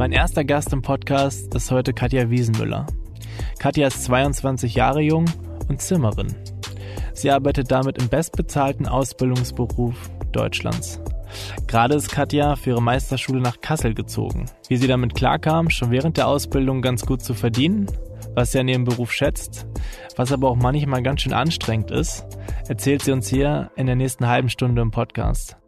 Mein 0.00 0.12
erster 0.12 0.44
Gast 0.44 0.72
im 0.72 0.80
Podcast 0.80 1.54
ist 1.54 1.70
heute 1.70 1.92
Katja 1.92 2.30
Wiesenmüller. 2.30 2.86
Katja 3.58 3.86
ist 3.86 4.02
22 4.04 4.74
Jahre 4.74 5.02
jung 5.02 5.26
und 5.68 5.82
Zimmerin. 5.82 6.34
Sie 7.12 7.30
arbeitet 7.30 7.70
damit 7.70 7.98
im 7.98 8.08
bestbezahlten 8.08 8.88
Ausbildungsberuf 8.88 10.10
Deutschlands. 10.32 11.02
Gerade 11.66 11.96
ist 11.96 12.10
Katja 12.10 12.56
für 12.56 12.70
ihre 12.70 12.82
Meisterschule 12.82 13.42
nach 13.42 13.60
Kassel 13.60 13.92
gezogen. 13.92 14.46
Wie 14.68 14.78
sie 14.78 14.88
damit 14.88 15.14
klarkam, 15.14 15.68
schon 15.68 15.90
während 15.90 16.16
der 16.16 16.28
Ausbildung 16.28 16.80
ganz 16.80 17.04
gut 17.04 17.20
zu 17.20 17.34
verdienen, 17.34 17.86
was 18.34 18.52
sie 18.52 18.60
an 18.60 18.68
ihrem 18.68 18.84
Beruf 18.84 19.12
schätzt, 19.12 19.66
was 20.16 20.32
aber 20.32 20.48
auch 20.48 20.56
manchmal 20.56 21.02
ganz 21.02 21.20
schön 21.20 21.34
anstrengend 21.34 21.90
ist, 21.90 22.24
erzählt 22.68 23.02
sie 23.02 23.12
uns 23.12 23.28
hier 23.28 23.70
in 23.76 23.84
der 23.84 23.96
nächsten 23.96 24.26
halben 24.26 24.48
Stunde 24.48 24.80
im 24.80 24.92
Podcast. 24.92 25.59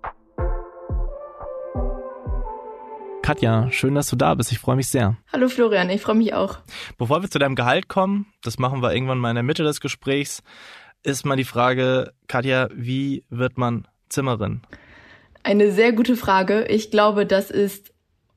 Katja, 3.23 3.71
schön, 3.71 3.95
dass 3.95 4.11
du 4.11 4.17
da 4.17 4.35
bist. 4.35 4.51
Ich 4.51 4.59
freue 4.59 4.75
mich 4.75 4.89
sehr. 4.89 5.17
Hallo 5.33 5.49
Florian, 5.49 5.89
ich 5.91 6.03
freue 6.03 6.17
mich 6.17 6.35
auch. 6.35 6.59
Bevor 6.99 7.23
wir 7.23 7.31
zu 7.31 7.39
deinem 7.39 7.55
Gehalt 7.55 7.89
kommen, 7.89 8.27
das 8.43 8.59
machen 8.59 8.83
wir 8.83 8.93
irgendwann 8.93 9.19
mal 9.19 9.31
in 9.31 9.37
der 9.37 9.45
Mitte 9.45 9.63
des 9.63 9.81
Gesprächs, 9.81 10.43
ist 11.05 11.25
mal 11.25 11.37
die 11.37 11.45
Frage, 11.45 12.13
Katja, 12.27 12.69
wie 12.75 13.25
wird 13.31 13.59
man 13.59 13.87
Zimmerin? 14.09 14.63
Eine 15.45 15.71
sehr 15.71 15.93
gute 15.93 16.17
Frage. 16.17 16.65
Ich 16.65 16.91
glaube, 16.91 17.25
das 17.25 17.51
ist 17.51 17.93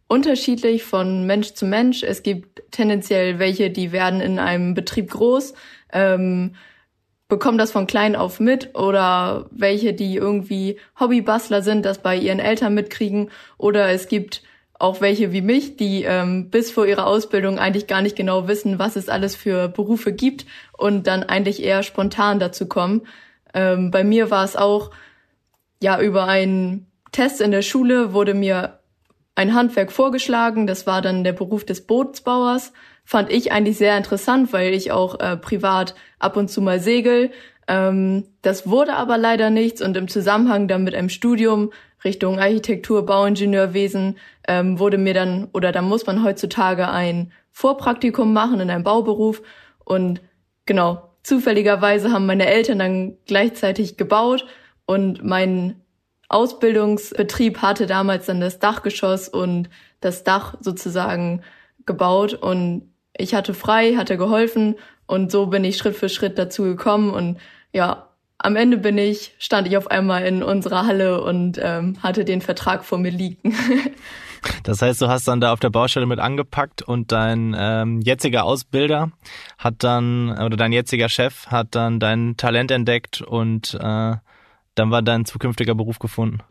unterschiedlich 0.08 0.83
von 0.83 1.25
Mensch 1.25 1.53
zu 1.53 1.66
Mensch. 1.66 2.03
Es 2.03 2.22
gibt 2.22 2.61
tendenziell 2.72 3.39
welche, 3.39 3.72
die 3.72 3.91
werden 3.91 4.22
in 4.22 4.38
einem 4.38 4.75
Betrieb 4.75 5.09
groß, 5.09 5.56
ähm, 5.94 6.56
bekommen 7.28 7.58
das 7.58 7.72
von 7.72 7.88
klein 7.88 8.16
auf 8.16 8.39
mit 8.39 8.75
oder 8.75 9.47
welche, 9.50 9.94
die 9.94 10.16
irgendwie 10.16 10.80
Hobbybastler 11.00 11.63
sind, 11.63 11.86
das 11.86 12.03
bei 12.03 12.16
ihren 12.16 12.39
Eltern 12.39 12.75
mitkriegen 12.75 13.31
oder 13.58 13.89
es 13.89 14.08
gibt 14.08 14.44
auch 14.80 15.02
welche 15.02 15.31
wie 15.31 15.42
mich, 15.42 15.78
die 15.78 16.04
ähm, 16.04 16.50
bis 16.50 16.72
vor 16.72 16.86
ihrer 16.86 17.08
Ausbildung 17.08 17.59
eigentlich 17.59 17.88
gar 17.88 18.02
nicht 18.02 18.16
genau 18.16 18.48
wissen, 18.48 18.78
was 18.78 18.95
es 18.95 19.09
alles 19.09 19.36
für 19.36 19.70
Berufe 19.70 20.12
gibt 20.12 20.45
und 20.78 21.08
dann 21.08 21.23
eigentlich 21.23 21.64
eher 21.64 21.84
spontan 21.84 22.40
dazu 22.40 22.68
kommen. 22.68 23.02
Ähm, 23.53 23.90
bei 23.92 24.03
mir 24.03 24.31
war 24.31 24.44
es 24.44 24.56
auch, 24.56 24.92
ja, 25.81 26.00
über 26.02 26.28
einen 26.28 26.88
Test 27.12 27.40
in 27.40 27.52
der 27.52 27.62
Schule 27.62 28.14
wurde 28.14 28.34
mir 28.34 28.80
ein 29.36 29.53
Handwerk 29.53 29.92
vorgeschlagen. 29.92 30.68
Das 30.68 30.86
war 30.86 31.02
dann 31.02 31.23
der 31.23 31.34
Beruf 31.34 31.66
des 31.66 31.88
Bootsbauers. 31.88 32.73
Fand 33.06 33.31
ich 33.31 33.52
eigentlich 33.52 33.78
sehr 33.78 33.98
interessant, 33.98 34.52
weil 34.52 34.73
ich 34.73 34.92
auch 34.92 35.20
äh, 35.20 35.38
privat 35.38 35.96
ab 36.20 36.38
und 36.38 36.50
zu 36.50 36.62
mal 36.62 36.80
segel. 36.80 37.31
Ähm, 37.68 38.26
das 38.42 38.68
wurde 38.68 38.94
aber 38.94 39.18
leider 39.18 39.50
nichts 39.50 39.82
und 39.82 39.98
im 39.98 40.08
Zusammenhang 40.08 40.68
dann 40.68 40.84
mit 40.84 40.96
einem 40.96 41.10
Studium 41.10 41.72
Richtung 42.04 42.40
Architektur, 42.40 43.06
Bauingenieurwesen 43.06 44.18
ähm, 44.48 44.80
wurde 44.80 44.98
mir 44.98 45.14
dann, 45.14 45.50
oder 45.54 45.72
da 45.72 45.82
muss 45.82 46.06
man 46.06 46.24
heutzutage 46.24 46.88
ein 46.88 47.31
Vorpraktikum 47.52 48.31
machen 48.31 48.59
in 48.59 48.70
einem 48.70 48.84
Bauberuf. 48.84 49.42
Und 49.84 50.22
genau, 50.66 51.09
zufälligerweise 51.24 52.12
haben 52.12 52.28
meine 52.28 52.46
Eltern 52.46 52.80
dann 52.80 53.18
gleichzeitig 53.25 53.98
gebaut 53.98 54.46
und 54.86 55.24
mein 55.24 55.81
Ausbildungsbetrieb 56.30 57.62
hatte 57.62 57.88
damals 57.88 58.28
dann 58.28 58.40
das 58.40 58.59
Dachgeschoss 58.59 59.28
und 59.28 59.70
das 60.00 60.24
Dach 60.24 60.56
sozusagen 60.59 61.42
gebaut 61.86 62.36
und 62.36 62.92
ich 63.18 63.34
hatte 63.34 63.54
frei, 63.54 63.96
hatte 63.96 64.18
geholfen 64.18 64.75
und 65.08 65.31
so 65.31 65.48
bin 65.48 65.64
ich 65.64 65.78
Schritt 65.78 65.96
für 65.96 66.09
Schritt 66.09 66.38
dazu 66.38 66.64
gekommen 66.64 67.12
und 67.12 67.38
ja, 67.75 68.08
am 68.38 68.56
Ende 68.56 68.78
bin 68.78 68.97
ich, 68.97 69.36
stand 69.38 69.68
ich 69.68 69.75
auf 69.75 69.91
einmal 69.91 70.24
in 70.24 70.44
unserer 70.44 70.86
Halle 70.86 71.22
und 71.22 71.59
ähm, 71.62 72.02
hatte 72.02 72.24
den 72.24 72.41
Vertrag 72.41 72.86
vor 72.86 72.97
mir 72.97 73.12
liegen. 73.12 73.53
Das 74.62 74.80
heißt, 74.80 75.02
du 75.02 75.08
hast 75.08 75.28
dann 75.28 75.41
da 75.41 75.52
auf 75.52 75.59
der 75.59 75.72
Baustelle 75.72 76.06
mit 76.06 76.19
angepackt 76.19 76.84
und 76.84 77.12
dein 77.12 77.56
ähm, 77.58 78.00
jetziger 78.02 78.44
Ausbilder 78.44 79.12
hat 79.58 79.78
dann, 79.80 80.30
oder 80.30 80.56
dein 80.56 80.72
jetziger 80.72 81.09
Chef 81.09 81.47
hat 81.47 81.69
dann 81.72 82.00
dein 82.00 82.38
Talent 82.38 82.69
entdeckt 82.69 83.22
und 83.22 83.74
äh, 83.74 83.80
dann 83.80 84.92
war 84.92 85.02
dein 85.02 85.25
zukünftiger 85.25 85.74
Beruf 85.74 85.97
gefunden. 85.97 86.42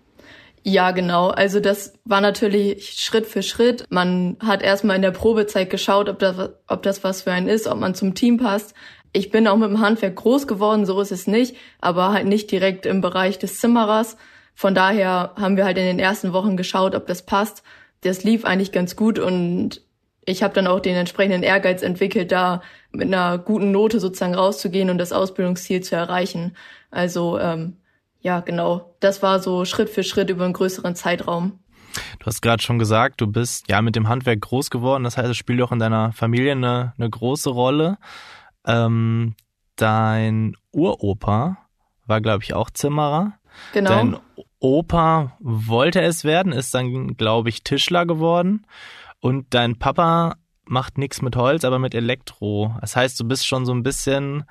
Ja, 0.65 0.91
genau. 0.91 1.29
Also 1.29 1.61
das 1.61 1.93
war 2.05 2.21
natürlich 2.21 2.95
Schritt 2.95 3.27
für 3.27 3.45
Schritt. 3.45 3.87
Man 3.91 4.39
hat 4.41 4.61
erstmal 4.61 4.97
in 4.97 5.03
der 5.03 5.13
Probezeit 5.13 5.71
geschaut, 5.71 6.09
ob 6.09 6.19
das, 6.19 6.51
ob 6.67 6.83
das 6.83 7.05
was 7.05 7.23
für 7.23 7.31
einen 7.31 7.47
ist, 7.47 7.69
ob 7.69 7.79
man 7.79 7.95
zum 7.95 8.17
Team 8.17 8.39
passt 8.39 8.75
ich 9.15 9.31
bin 9.31 9.47
auch 9.47 9.57
mit 9.57 9.71
dem 9.71 9.81
Handwerk 9.81 10.17
groß 10.17 10.47
geworden, 10.47 10.85
so 10.85 11.01
ist 11.01 11.13
es 11.13 11.27
nicht, 11.27 11.57
aber 11.81 12.13
halt 12.13 12.27
nicht 12.27 12.51
direkt 12.51 12.85
im 12.85 13.01
Bereich 13.01 13.39
des 13.39 13.59
Zimmerers. 13.59 14.17
Von 14.55 14.75
daher 14.75 15.33
haben 15.37 15.57
wir 15.57 15.65
halt 15.65 15.79
in 15.79 15.87
den 15.87 16.01
ersten 16.01 16.33
Wochen 16.33 16.57
geschaut, 16.57 16.95
ob 16.95 17.07
das 17.07 17.25
passt. 17.25 17.63
Das 18.03 18.25
lief 18.25 18.45
eigentlich 18.45 18.73
ganz 18.73 18.97
gut 18.97 19.19
und 19.19 19.83
ich 20.27 20.43
habe 20.43 20.55
dann 20.55 20.67
auch 20.67 20.81
den 20.81 20.97
entsprechenden 20.97 21.45
Ehrgeiz 21.45 21.83
entwickelt, 21.83 22.33
da 22.33 22.61
mit 22.91 23.07
einer 23.07 23.39
guten 23.39 23.71
Note 23.71 24.01
sozusagen 24.01 24.35
rauszugehen 24.35 24.91
und 24.91 24.99
das 24.99 25.13
Ausbildungsziel 25.13 25.81
zu 25.81 25.95
erreichen. 25.95 26.57
Also 26.91 27.39
ähm, 27.39 27.77
ja, 28.21 28.41
genau, 28.41 28.97
das 28.99 29.23
war 29.23 29.41
so 29.41 29.65
Schritt 29.65 29.91
für 29.91 30.03
Schritt 30.03 30.29
über 30.29 30.45
einen 30.45 30.55
größeren 30.55 30.97
Zeitraum. 30.97 31.61
Du 32.19 32.27
hast 32.27 32.43
gerade 32.43 32.63
schon 32.63 32.81
gesagt, 32.81 33.21
du 33.21 33.29
bist 33.29 33.71
ja 33.71 33.81
mit 33.81 33.95
dem 33.95 34.09
Handwerk 34.09 34.41
groß 34.41 34.71
geworden. 34.71 35.05
Das 35.05 35.17
heißt, 35.17 35.31
es 35.31 35.37
spielt 35.37 35.63
auch 35.63 35.71
in 35.71 35.79
deiner 35.79 36.13
Familie 36.13 36.53
eine, 36.53 36.95
eine 36.99 37.09
große 37.09 37.51
Rolle. 37.51 37.99
Ähm, 38.67 39.35
dein 39.77 40.57
Uropa 40.73 41.59
war, 42.07 42.21
glaube 42.21 42.45
ich, 42.45 42.55
auch 42.55 42.71
Zimmerer. 42.71 43.35
Genau. 43.73 43.91
Dein 43.91 44.17
Opa 44.59 45.37
wollte 45.41 46.01
es 46.01 46.25
werden, 46.25 46.53
ist 46.53 46.75
dann, 46.75 47.17
glaube 47.17 47.49
ich, 47.49 47.65
Tischler 47.65 48.07
geworden. 48.07 48.67
Und 49.21 49.53
dein 49.55 49.79
Papa 49.79 50.37
macht 50.65 50.99
nichts 50.99 51.23
mit 51.23 51.37
Holz, 51.37 51.65
aber 51.65 51.79
mit 51.79 51.95
Elektro. 51.95 52.75
Das 52.81 52.97
heißt, 52.97 53.19
du 53.21 53.25
bist 53.25 53.47
schon 53.47 53.67
so 53.67 53.73
ein 53.73 53.83
bisschen 53.83 54.45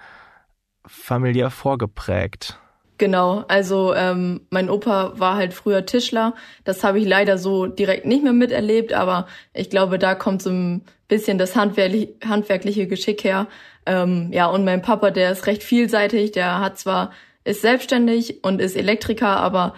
familiär 0.85 1.49
vorgeprägt. 1.49 2.59
Genau, 2.99 3.43
also 3.47 3.93
ähm, 3.95 4.41
mein 4.49 4.69
Opa 4.69 5.19
war 5.19 5.35
halt 5.35 5.53
früher 5.53 5.85
Tischler. 5.85 6.35
Das 6.63 6.83
habe 6.83 6.99
ich 6.99 7.07
leider 7.07 7.37
so 7.37 7.65
direkt 7.65 8.05
nicht 8.05 8.23
mehr 8.23 8.33
miterlebt, 8.33 8.93
aber 8.93 9.27
ich 9.53 9.69
glaube, 9.69 9.97
da 9.97 10.13
kommt 10.15 10.41
so 10.41 10.51
ein 10.51 10.85
bisschen 11.07 11.37
das 11.37 11.55
handwerkliche, 11.55 12.13
handwerkliche 12.23 12.87
Geschick 12.87 13.23
her. 13.23 13.47
Ähm, 13.85 14.31
ja, 14.31 14.47
und 14.47 14.63
mein 14.65 14.81
Papa, 14.81 15.11
der 15.11 15.31
ist 15.31 15.47
recht 15.47 15.63
vielseitig, 15.63 16.31
der 16.31 16.59
hat 16.59 16.77
zwar, 16.77 17.11
ist 17.43 17.61
selbstständig 17.61 18.43
und 18.43 18.61
ist 18.61 18.75
Elektriker, 18.75 19.37
aber 19.37 19.73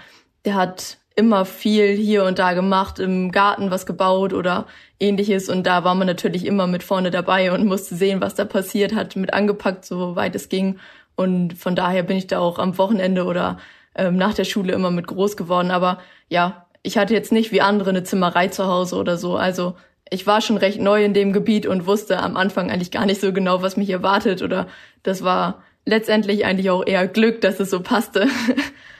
der 0.45 0.55
hat 0.55 0.97
immer 1.15 1.45
viel 1.45 1.95
hier 1.95 2.25
und 2.25 2.39
da 2.39 2.53
gemacht, 2.53 2.99
im 2.99 3.31
Garten 3.31 3.71
was 3.71 3.85
gebaut 3.85 4.33
oder 4.33 4.65
ähnliches. 4.99 5.49
Und 5.49 5.65
da 5.65 5.83
war 5.83 5.95
man 5.95 6.07
natürlich 6.07 6.45
immer 6.45 6.67
mit 6.67 6.83
vorne 6.83 7.09
dabei 7.09 7.51
und 7.51 7.65
musste 7.65 7.95
sehen, 7.95 8.21
was 8.21 8.35
da 8.35 8.45
passiert, 8.45 8.93
hat 8.93 9.15
mit 9.15 9.33
angepackt, 9.33 9.85
soweit 9.85 10.35
es 10.35 10.49
ging. 10.49 10.77
Und 11.15 11.53
von 11.53 11.75
daher 11.75 12.03
bin 12.03 12.17
ich 12.17 12.27
da 12.27 12.39
auch 12.39 12.59
am 12.59 12.77
Wochenende 12.77 13.23
oder 13.23 13.57
ähm, 13.95 14.17
nach 14.17 14.33
der 14.33 14.43
Schule 14.43 14.73
immer 14.73 14.91
mit 14.91 15.07
groß 15.07 15.37
geworden. 15.37 15.71
Aber 15.71 15.99
ja, 16.29 16.67
ich 16.83 16.97
hatte 16.97 17.13
jetzt 17.13 17.31
nicht 17.31 17.51
wie 17.51 17.61
andere 17.61 17.91
eine 17.91 18.03
Zimmerei 18.03 18.49
zu 18.49 18.67
Hause 18.67 18.97
oder 18.97 19.17
so. 19.17 19.37
Also 19.37 19.75
ich 20.09 20.27
war 20.27 20.41
schon 20.41 20.57
recht 20.57 20.79
neu 20.79 21.03
in 21.03 21.13
dem 21.13 21.33
Gebiet 21.33 21.65
und 21.65 21.87
wusste 21.87 22.19
am 22.19 22.37
Anfang 22.37 22.69
eigentlich 22.69 22.91
gar 22.91 23.05
nicht 23.05 23.21
so 23.21 23.33
genau, 23.33 23.61
was 23.61 23.77
mich 23.77 23.89
erwartet 23.89 24.41
oder 24.41 24.67
das 25.03 25.23
war 25.23 25.63
letztendlich 25.85 26.45
eigentlich 26.45 26.69
auch 26.69 26.85
eher 26.85 27.07
Glück, 27.07 27.41
dass 27.41 27.59
es 27.59 27.69
so 27.69 27.81
passte. 27.81 28.27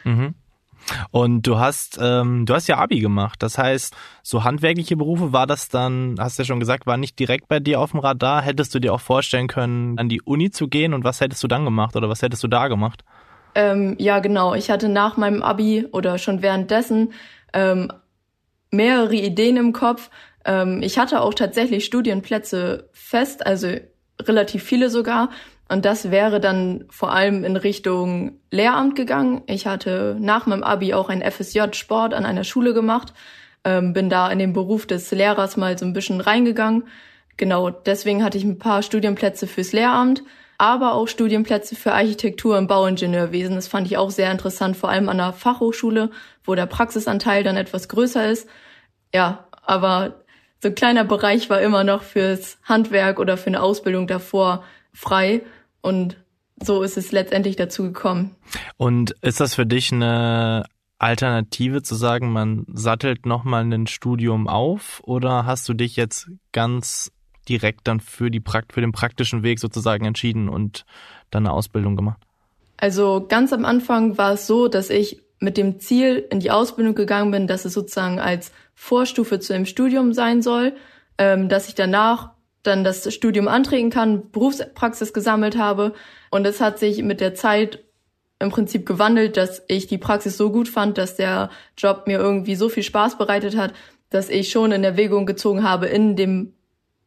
Mhm. 0.07 0.35
Und 1.09 1.47
du 1.47 1.57
hast, 1.57 1.97
ähm, 1.99 2.45
du 2.45 2.53
hast 2.53 2.67
ja 2.67 2.77
Abi 2.77 2.99
gemacht. 2.99 3.41
Das 3.41 3.57
heißt, 3.57 3.95
so 4.21 4.43
handwerkliche 4.43 4.95
Berufe 4.95 5.33
war 5.33 5.47
das 5.47 5.67
dann, 5.67 6.15
hast 6.19 6.37
du 6.37 6.43
ja 6.43 6.45
schon 6.45 6.59
gesagt, 6.59 6.85
war 6.85 6.97
nicht 6.97 7.17
direkt 7.17 7.47
bei 7.47 7.59
dir 7.59 7.79
auf 7.79 7.91
dem 7.91 8.01
Radar. 8.01 8.43
Hättest 8.43 8.75
du 8.75 8.79
dir 8.79 8.93
auch 8.93 9.01
vorstellen 9.01 9.47
können, 9.47 9.97
an 9.97 10.09
die 10.09 10.21
Uni 10.21 10.51
zu 10.51 10.67
gehen 10.67 10.93
und 10.93 11.03
was 11.03 11.21
hättest 11.21 11.41
du 11.43 11.47
dann 11.47 11.65
gemacht 11.65 11.95
oder 11.95 12.07
was 12.07 12.21
hättest 12.21 12.43
du 12.43 12.47
da 12.47 12.67
gemacht? 12.67 13.03
Ähm, 13.55 13.95
ja, 13.97 14.19
genau. 14.19 14.53
Ich 14.53 14.69
hatte 14.69 14.89
nach 14.89 15.17
meinem 15.17 15.41
Abi 15.41 15.87
oder 15.91 16.17
schon 16.17 16.41
währenddessen 16.41 17.13
ähm, 17.53 17.91
mehrere 18.69 19.15
Ideen 19.15 19.57
im 19.57 19.73
Kopf, 19.73 20.09
ähm, 20.45 20.81
ich 20.81 20.97
hatte 20.97 21.21
auch 21.21 21.33
tatsächlich 21.33 21.85
Studienplätze 21.85 22.89
fest, 22.93 23.45
also 23.45 23.67
relativ 24.21 24.63
viele 24.63 24.89
sogar. 24.89 25.31
Und 25.67 25.83
das 25.83 26.11
wäre 26.11 26.39
dann 26.39 26.85
vor 26.89 27.11
allem 27.11 27.43
in 27.43 27.57
Richtung 27.57 28.39
Lehramt 28.51 28.95
gegangen. 28.95 29.41
Ich 29.47 29.65
hatte 29.65 30.15
nach 30.19 30.45
meinem 30.45 30.63
Abi 30.63 30.93
auch 30.93 31.09
ein 31.09 31.23
FSJ 31.23 31.73
Sport 31.73 32.13
an 32.13 32.25
einer 32.25 32.43
Schule 32.43 32.73
gemacht. 32.73 33.13
ähm, 33.63 33.93
bin 33.93 34.09
da 34.11 34.29
in 34.29 34.37
den 34.37 34.53
Beruf 34.53 34.85
des 34.85 35.09
Lehrers 35.11 35.57
mal 35.57 35.75
so 35.75 35.85
ein 35.85 35.93
bisschen 35.93 36.21
reingegangen. 36.21 36.83
Genau, 37.37 37.71
deswegen 37.71 38.23
hatte 38.23 38.37
ich 38.37 38.43
ein 38.43 38.59
paar 38.59 38.83
Studienplätze 38.83 39.47
fürs 39.47 39.73
Lehramt, 39.73 40.23
aber 40.59 40.93
auch 40.93 41.07
Studienplätze 41.07 41.75
für 41.75 41.93
Architektur 41.93 42.59
und 42.59 42.67
Bauingenieurwesen. 42.67 43.55
Das 43.55 43.67
fand 43.67 43.87
ich 43.87 43.97
auch 43.97 44.11
sehr 44.11 44.31
interessant, 44.31 44.77
vor 44.77 44.89
allem 44.89 45.09
an 45.09 45.17
der 45.17 45.33
Fachhochschule, 45.33 46.11
wo 46.43 46.53
der 46.53 46.67
Praxisanteil 46.67 47.43
dann 47.43 47.57
etwas 47.57 47.89
größer 47.89 48.29
ist. 48.29 48.47
Ja, 49.13 49.47
aber 49.63 50.24
so 50.65 50.69
ein 50.69 50.75
kleiner 50.75 51.05
Bereich 51.05 51.51
war 51.51 51.61
immer 51.61 51.83
noch 51.83 52.01
fürs 52.01 52.57
Handwerk 52.63 53.19
oder 53.19 53.37
für 53.37 53.47
eine 53.47 53.61
Ausbildung 53.61 54.07
davor 54.07 54.63
frei 54.93 55.43
und 55.81 56.17
so 56.59 56.81
ist 56.81 56.97
es 56.97 57.11
letztendlich 57.11 57.55
dazu 57.55 57.83
gekommen. 57.83 58.35
Und 58.75 59.11
ist 59.21 59.39
das 59.39 59.53
für 59.53 59.67
dich 59.67 59.91
eine 59.91 60.65
Alternative 60.97 61.83
zu 61.83 61.93
sagen, 61.93 62.33
man 62.33 62.65
sattelt 62.73 63.27
nochmal 63.27 63.71
ein 63.71 63.85
Studium 63.85 64.47
auf 64.47 65.01
oder 65.03 65.45
hast 65.45 65.69
du 65.69 65.75
dich 65.75 65.97
jetzt 65.97 66.31
ganz 66.51 67.11
direkt 67.47 67.81
dann 67.87 67.99
für, 67.99 68.31
die, 68.31 68.41
für 68.71 68.81
den 68.81 68.91
praktischen 68.91 69.43
Weg 69.43 69.59
sozusagen 69.59 70.05
entschieden 70.05 70.49
und 70.49 70.83
dann 71.29 71.45
eine 71.45 71.53
Ausbildung 71.53 71.95
gemacht? 71.95 72.23
Also 72.77 73.23
ganz 73.29 73.53
am 73.53 73.65
Anfang 73.65 74.17
war 74.17 74.33
es 74.33 74.47
so, 74.47 74.67
dass 74.67 74.89
ich 74.89 75.21
mit 75.39 75.57
dem 75.57 75.79
Ziel 75.79 76.25
in 76.31 76.39
die 76.39 76.49
Ausbildung 76.49 76.95
gegangen 76.95 77.29
bin, 77.29 77.45
dass 77.45 77.65
es 77.65 77.73
sozusagen 77.73 78.19
als 78.19 78.51
Vorstufe 78.75 79.39
zu 79.39 79.53
einem 79.53 79.65
Studium 79.65 80.13
sein 80.13 80.41
soll, 80.41 80.75
ähm, 81.17 81.49
dass 81.49 81.67
ich 81.67 81.75
danach 81.75 82.31
dann 82.63 82.83
das 82.83 83.11
Studium 83.13 83.47
antreten 83.47 83.89
kann, 83.89 84.31
Berufspraxis 84.31 85.13
gesammelt 85.13 85.57
habe. 85.57 85.93
Und 86.29 86.45
es 86.45 86.61
hat 86.61 86.79
sich 86.79 87.01
mit 87.03 87.21
der 87.21 87.35
Zeit 87.35 87.83
im 88.39 88.49
Prinzip 88.49 88.85
gewandelt, 88.85 89.37
dass 89.37 89.63
ich 89.67 89.87
die 89.87 89.97
Praxis 89.97 90.37
so 90.37 90.51
gut 90.51 90.67
fand, 90.67 90.97
dass 90.97 91.15
der 91.15 91.49
Job 91.77 92.03
mir 92.05 92.19
irgendwie 92.19 92.55
so 92.55 92.69
viel 92.69 92.83
Spaß 92.83 93.17
bereitet 93.17 93.55
hat, 93.55 93.73
dass 94.09 94.29
ich 94.29 94.51
schon 94.51 94.71
in 94.71 94.83
Erwägung 94.83 95.25
gezogen 95.25 95.63
habe, 95.63 95.87
in 95.87 96.15
dem 96.15 96.53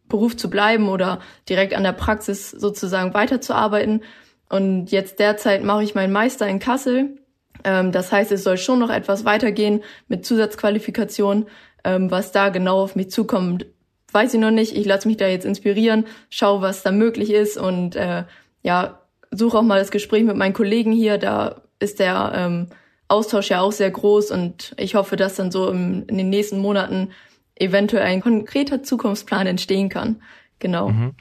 Beruf 0.09 0.37
zu 0.37 0.49
bleiben 0.49 0.88
oder 0.88 1.21
direkt 1.49 1.75
an 1.75 1.82
der 1.85 1.93
Praxis 1.93 2.50
sozusagen 2.50 3.12
weiterzuarbeiten. 3.12 4.03
Und 4.49 4.91
jetzt 4.91 5.19
derzeit 5.19 5.62
mache 5.62 5.82
ich 5.82 5.94
meinen 5.94 6.12
Meister 6.12 6.49
in 6.49 6.59
Kassel. 6.59 7.19
Ähm, 7.64 7.93
das 7.93 8.12
heißt, 8.12 8.32
es 8.32 8.44
soll 8.44 8.58
schon 8.58 8.78
noch 8.78 8.90
etwas 8.90 9.25
weitergehen 9.25 9.82
mit 10.08 10.25
Zusatzqualifikation. 10.25 11.46
Ähm, 11.84 12.10
was 12.10 12.32
da 12.32 12.49
genau 12.49 12.82
auf 12.82 12.96
mich 12.96 13.10
zukommt, 13.10 13.66
weiß 14.12 14.34
ich 14.34 14.40
noch 14.40 14.50
nicht. 14.50 14.76
Ich 14.76 14.87
lasse 14.87 15.08
mich 15.08 15.16
da 15.16 15.28
jetzt 15.28 15.44
inspirieren, 15.44 16.06
schaue, 16.31 16.60
was 16.60 16.82
da 16.82 16.90
möglich 16.90 17.32
ist 17.32 17.56
und 17.56 17.94
äh, 17.96 18.25
ja, 18.62 19.00
suche 19.31 19.58
auch 19.58 19.62
mal 19.62 19.78
das 19.78 19.90
Gespräch 19.90 20.25
mit 20.25 20.37
meinen 20.37 20.55
Kollegen 20.55 20.93
hier. 20.93 21.19
Da 21.19 21.62
ist 21.78 22.00
der 22.00 22.32
ähm, 22.34 22.66
Austausch 23.08 23.50
ja 23.50 23.61
auch 23.61 23.72
sehr 23.72 23.90
groß 23.90 24.31
und 24.31 24.75
ich 24.76 24.94
hoffe, 24.94 25.16
dass 25.16 25.37
dann 25.37 25.50
so 25.50 25.70
im, 25.70 26.04
in 26.08 26.19
den 26.19 26.31
nächsten 26.31 26.58
Monaten 26.58 27.11
eventuell 27.54 28.04
ein 28.04 28.20
konkreter 28.20 28.82
Zukunftsplan 28.82 29.46
entstehen 29.46 29.88
kann. 29.88 30.22
Genau. 30.58 30.90
Mhm. 30.90 31.14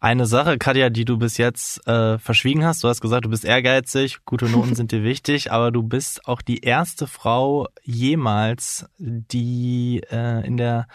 Eine 0.00 0.26
Sache, 0.26 0.58
Katja, 0.58 0.90
die 0.90 1.04
du 1.04 1.18
bis 1.18 1.38
jetzt 1.38 1.84
äh, 1.88 2.18
verschwiegen 2.18 2.64
hast, 2.64 2.84
du 2.84 2.88
hast 2.88 3.00
gesagt, 3.00 3.24
du 3.24 3.30
bist 3.30 3.44
ehrgeizig, 3.44 4.24
gute 4.24 4.44
Noten 4.44 4.74
sind 4.76 4.92
dir 4.92 5.02
wichtig, 5.02 5.50
aber 5.50 5.72
du 5.72 5.82
bist 5.82 6.24
auch 6.28 6.40
die 6.40 6.60
erste 6.60 7.08
Frau 7.08 7.66
jemals, 7.82 8.88
die 8.98 10.00
äh, 10.08 10.46
in 10.46 10.56
der 10.56 10.86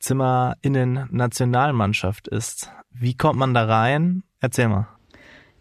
Zimmerinnen-Nationalmannschaft 0.00 2.28
ist. 2.28 2.70
Wie 2.90 3.16
kommt 3.16 3.38
man 3.38 3.54
da 3.54 3.64
rein? 3.64 4.22
Erzähl 4.38 4.68
mal. 4.68 4.86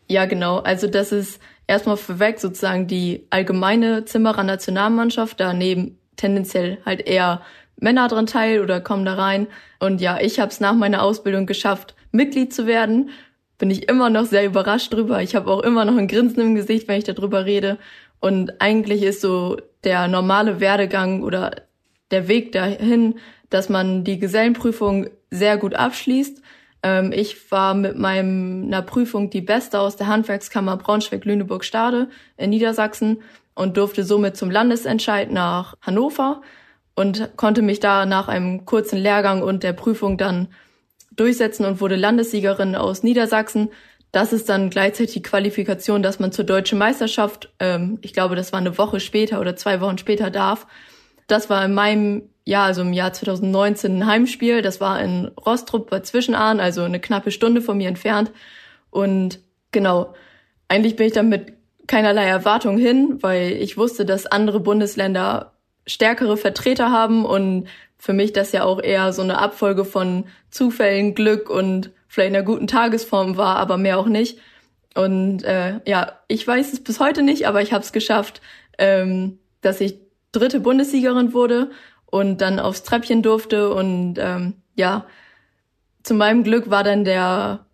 Ja, 0.09 0.25
genau. 0.25 0.59
Also 0.59 0.87
das 0.87 1.13
ist 1.13 1.41
erstmal 1.67 1.95
vorweg 1.95 2.41
sozusagen 2.41 2.87
die 2.87 3.25
allgemeine 3.29 4.03
Zimmerer 4.03 4.43
Nationalmannschaft. 4.43 5.39
Da 5.39 5.53
nehmen 5.53 5.97
tendenziell 6.17 6.79
halt 6.85 7.07
eher 7.07 7.41
Männer 7.77 8.09
dran 8.09 8.25
teil 8.25 8.59
oder 8.59 8.81
kommen 8.81 9.05
da 9.05 9.13
rein. 9.13 9.47
Und 9.79 10.01
ja, 10.01 10.19
ich 10.19 10.41
habe 10.41 10.51
es 10.51 10.59
nach 10.59 10.75
meiner 10.75 11.03
Ausbildung 11.03 11.45
geschafft, 11.45 11.95
Mitglied 12.15 12.53
zu 12.53 12.65
werden. 12.65 13.09
Bin 13.57 13.69
ich 13.69 13.87
immer 13.87 14.09
noch 14.09 14.25
sehr 14.25 14.45
überrascht 14.45 14.93
drüber. 14.93 15.21
Ich 15.21 15.35
habe 15.35 15.49
auch 15.49 15.61
immer 15.61 15.85
noch 15.85 15.95
ein 15.95 16.07
Grinsen 16.07 16.41
im 16.41 16.55
Gesicht, 16.55 16.87
wenn 16.87 16.97
ich 16.97 17.03
darüber 17.03 17.45
rede. 17.45 17.77
Und 18.19 18.61
eigentlich 18.61 19.03
ist 19.03 19.21
so 19.21 19.57
der 19.83 20.07
normale 20.07 20.59
Werdegang 20.59 21.23
oder 21.23 21.63
der 22.11 22.27
Weg 22.27 22.51
dahin, 22.51 23.15
dass 23.49 23.69
man 23.69 24.03
die 24.03 24.19
Gesellenprüfung 24.19 25.07
sehr 25.29 25.57
gut 25.57 25.75
abschließt 25.75 26.41
ähm, 26.85 27.11
ich 27.11 27.51
war 27.51 27.73
mit 27.73 27.97
meiner 27.97 28.83
Prüfung 28.83 29.31
die 29.31 29.41
Beste 29.41 29.79
aus 29.79 29.95
der 29.95 30.05
Handwerkskammer 30.05 30.77
Braunschweig-Lüneburg-Stade 30.77 32.09
in 32.37 32.49
Niedersachsen 32.51 33.23
und 33.55 33.75
durfte 33.77 34.03
somit 34.03 34.37
zum 34.37 34.51
Landesentscheid 34.51 35.31
nach 35.31 35.73
Hannover 35.81 36.43
und 36.95 37.35
konnte 37.37 37.63
mich 37.63 37.79
da 37.79 38.05
nach 38.05 38.27
einem 38.27 38.65
kurzen 38.65 38.99
Lehrgang 38.99 39.41
und 39.41 39.63
der 39.63 39.73
Prüfung 39.73 40.17
dann 40.17 40.49
durchsetzen 41.15 41.65
und 41.65 41.81
wurde 41.81 41.95
Landessiegerin 41.95 42.75
aus 42.75 43.03
Niedersachsen. 43.03 43.69
Das 44.11 44.33
ist 44.33 44.49
dann 44.49 44.69
gleichzeitig 44.69 45.13
die 45.13 45.21
Qualifikation, 45.21 46.01
dass 46.01 46.19
man 46.19 46.31
zur 46.31 46.45
deutschen 46.45 46.77
Meisterschaft, 46.77 47.51
ähm, 47.59 47.99
ich 48.01 48.13
glaube, 48.13 48.35
das 48.35 48.53
war 48.53 48.59
eine 48.59 48.77
Woche 48.77 48.99
später 48.99 49.41
oder 49.41 49.55
zwei 49.55 49.81
Wochen 49.81 49.97
später 49.97 50.29
darf. 50.29 50.67
Das 51.27 51.49
war 51.49 51.65
in 51.65 51.73
meinem 51.73 52.29
ja, 52.45 52.63
also 52.63 52.83
im 52.83 52.93
Jahr 52.93 53.11
2019 53.11 53.97
ein 53.97 54.05
Heimspiel. 54.05 54.61
Das 54.61 54.79
war 54.79 55.01
in 55.01 55.31
Rostrup 55.45 55.89
bei 55.89 55.99
Zwischenahn, 56.01 56.59
also 56.59 56.83
eine 56.83 56.99
knappe 56.99 57.31
Stunde 57.31 57.61
von 57.61 57.77
mir 57.77 57.89
entfernt. 57.89 58.31
Und 58.91 59.39
genau, 59.71 60.13
eigentlich 60.67 60.95
bin 60.95 61.07
ich 61.07 61.13
dann 61.13 61.29
mit 61.29 61.53
keinerlei 61.87 62.25
Erwartung 62.25 62.77
hin, 62.77 63.17
weil 63.21 63.51
ich 63.53 63.77
wusste, 63.77 64.05
dass 64.05 64.27
andere 64.27 64.59
Bundesländer 64.59 65.54
stärkere 65.87 66.37
Vertreter 66.37 66.91
haben 66.91 67.25
und 67.25 67.67
für 67.97 68.13
mich 68.13 68.33
das 68.33 68.51
ja 68.51 68.63
auch 68.63 68.81
eher 68.81 69.13
so 69.13 69.21
eine 69.21 69.39
Abfolge 69.39 69.85
von 69.85 70.25
Zufällen, 70.49 71.15
Glück 71.15 71.49
und 71.49 71.91
vielleicht 72.07 72.35
einer 72.35 72.43
guten 72.43 72.67
Tagesform 72.67 73.37
war, 73.37 73.57
aber 73.57 73.77
mehr 73.77 73.99
auch 73.99 74.07
nicht. 74.07 74.39
Und 74.95 75.43
äh, 75.43 75.79
ja, 75.85 76.13
ich 76.27 76.47
weiß 76.47 76.71
es 76.73 76.83
bis 76.83 76.99
heute 76.99 77.23
nicht, 77.23 77.47
aber 77.47 77.61
ich 77.61 77.73
habe 77.73 77.83
es 77.83 77.91
geschafft, 77.91 78.41
ähm, 78.77 79.39
dass 79.61 79.81
ich 79.81 79.99
dritte 80.31 80.59
Bundessiegerin 80.59 81.33
wurde 81.33 81.71
und 82.05 82.39
dann 82.39 82.59
aufs 82.59 82.83
Treppchen 82.83 83.21
durfte. 83.21 83.73
Und 83.73 84.15
ähm, 84.19 84.53
ja, 84.75 85.05
zu 86.03 86.13
meinem 86.13 86.43
Glück 86.43 86.69
war 86.69 86.83
dann 86.83 87.03
der 87.03 87.64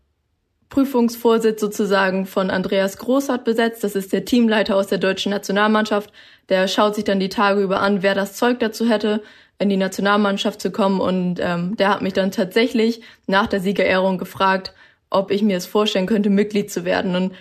Prüfungsvorsitz 0.71 1.62
sozusagen 1.62 2.25
von 2.25 2.50
Andreas 2.50 2.97
Großhardt 2.97 3.44
besetzt. 3.44 3.83
Das 3.83 3.94
ist 3.94 4.13
der 4.13 4.25
Teamleiter 4.25 4.77
aus 4.77 4.88
der 4.88 4.97
deutschen 4.97 5.29
Nationalmannschaft. 5.29 6.12
Der 6.50 6.68
schaut 6.68 6.95
sich 6.95 7.03
dann 7.03 7.19
die 7.19 7.29
Tage 7.29 7.61
über 7.61 7.81
an, 7.81 8.01
wer 8.01 8.16
das 8.16 8.33
Zeug 8.33 8.59
dazu 8.59 8.90
hätte, 8.90 9.21
in 9.59 9.69
die 9.69 9.78
Nationalmannschaft 9.78 10.61
zu 10.61 10.71
kommen. 10.71 11.01
Und 11.01 11.40
ähm, 11.42 11.75
der 11.75 11.90
hat 11.90 12.01
mich 12.01 12.13
dann 12.13 12.31
tatsächlich 12.31 13.01
nach 13.28 13.47
der 13.47 13.59
Siegerehrung 13.59 14.18
gefragt, 14.18 14.73
ob 15.09 15.30
ich 15.30 15.44
mir 15.44 15.57
es 15.57 15.66
vorstellen 15.66 16.07
könnte, 16.07 16.30
Mitglied 16.30 16.71
zu 16.71 16.85
werden. 16.85 17.18
Und 17.18 17.33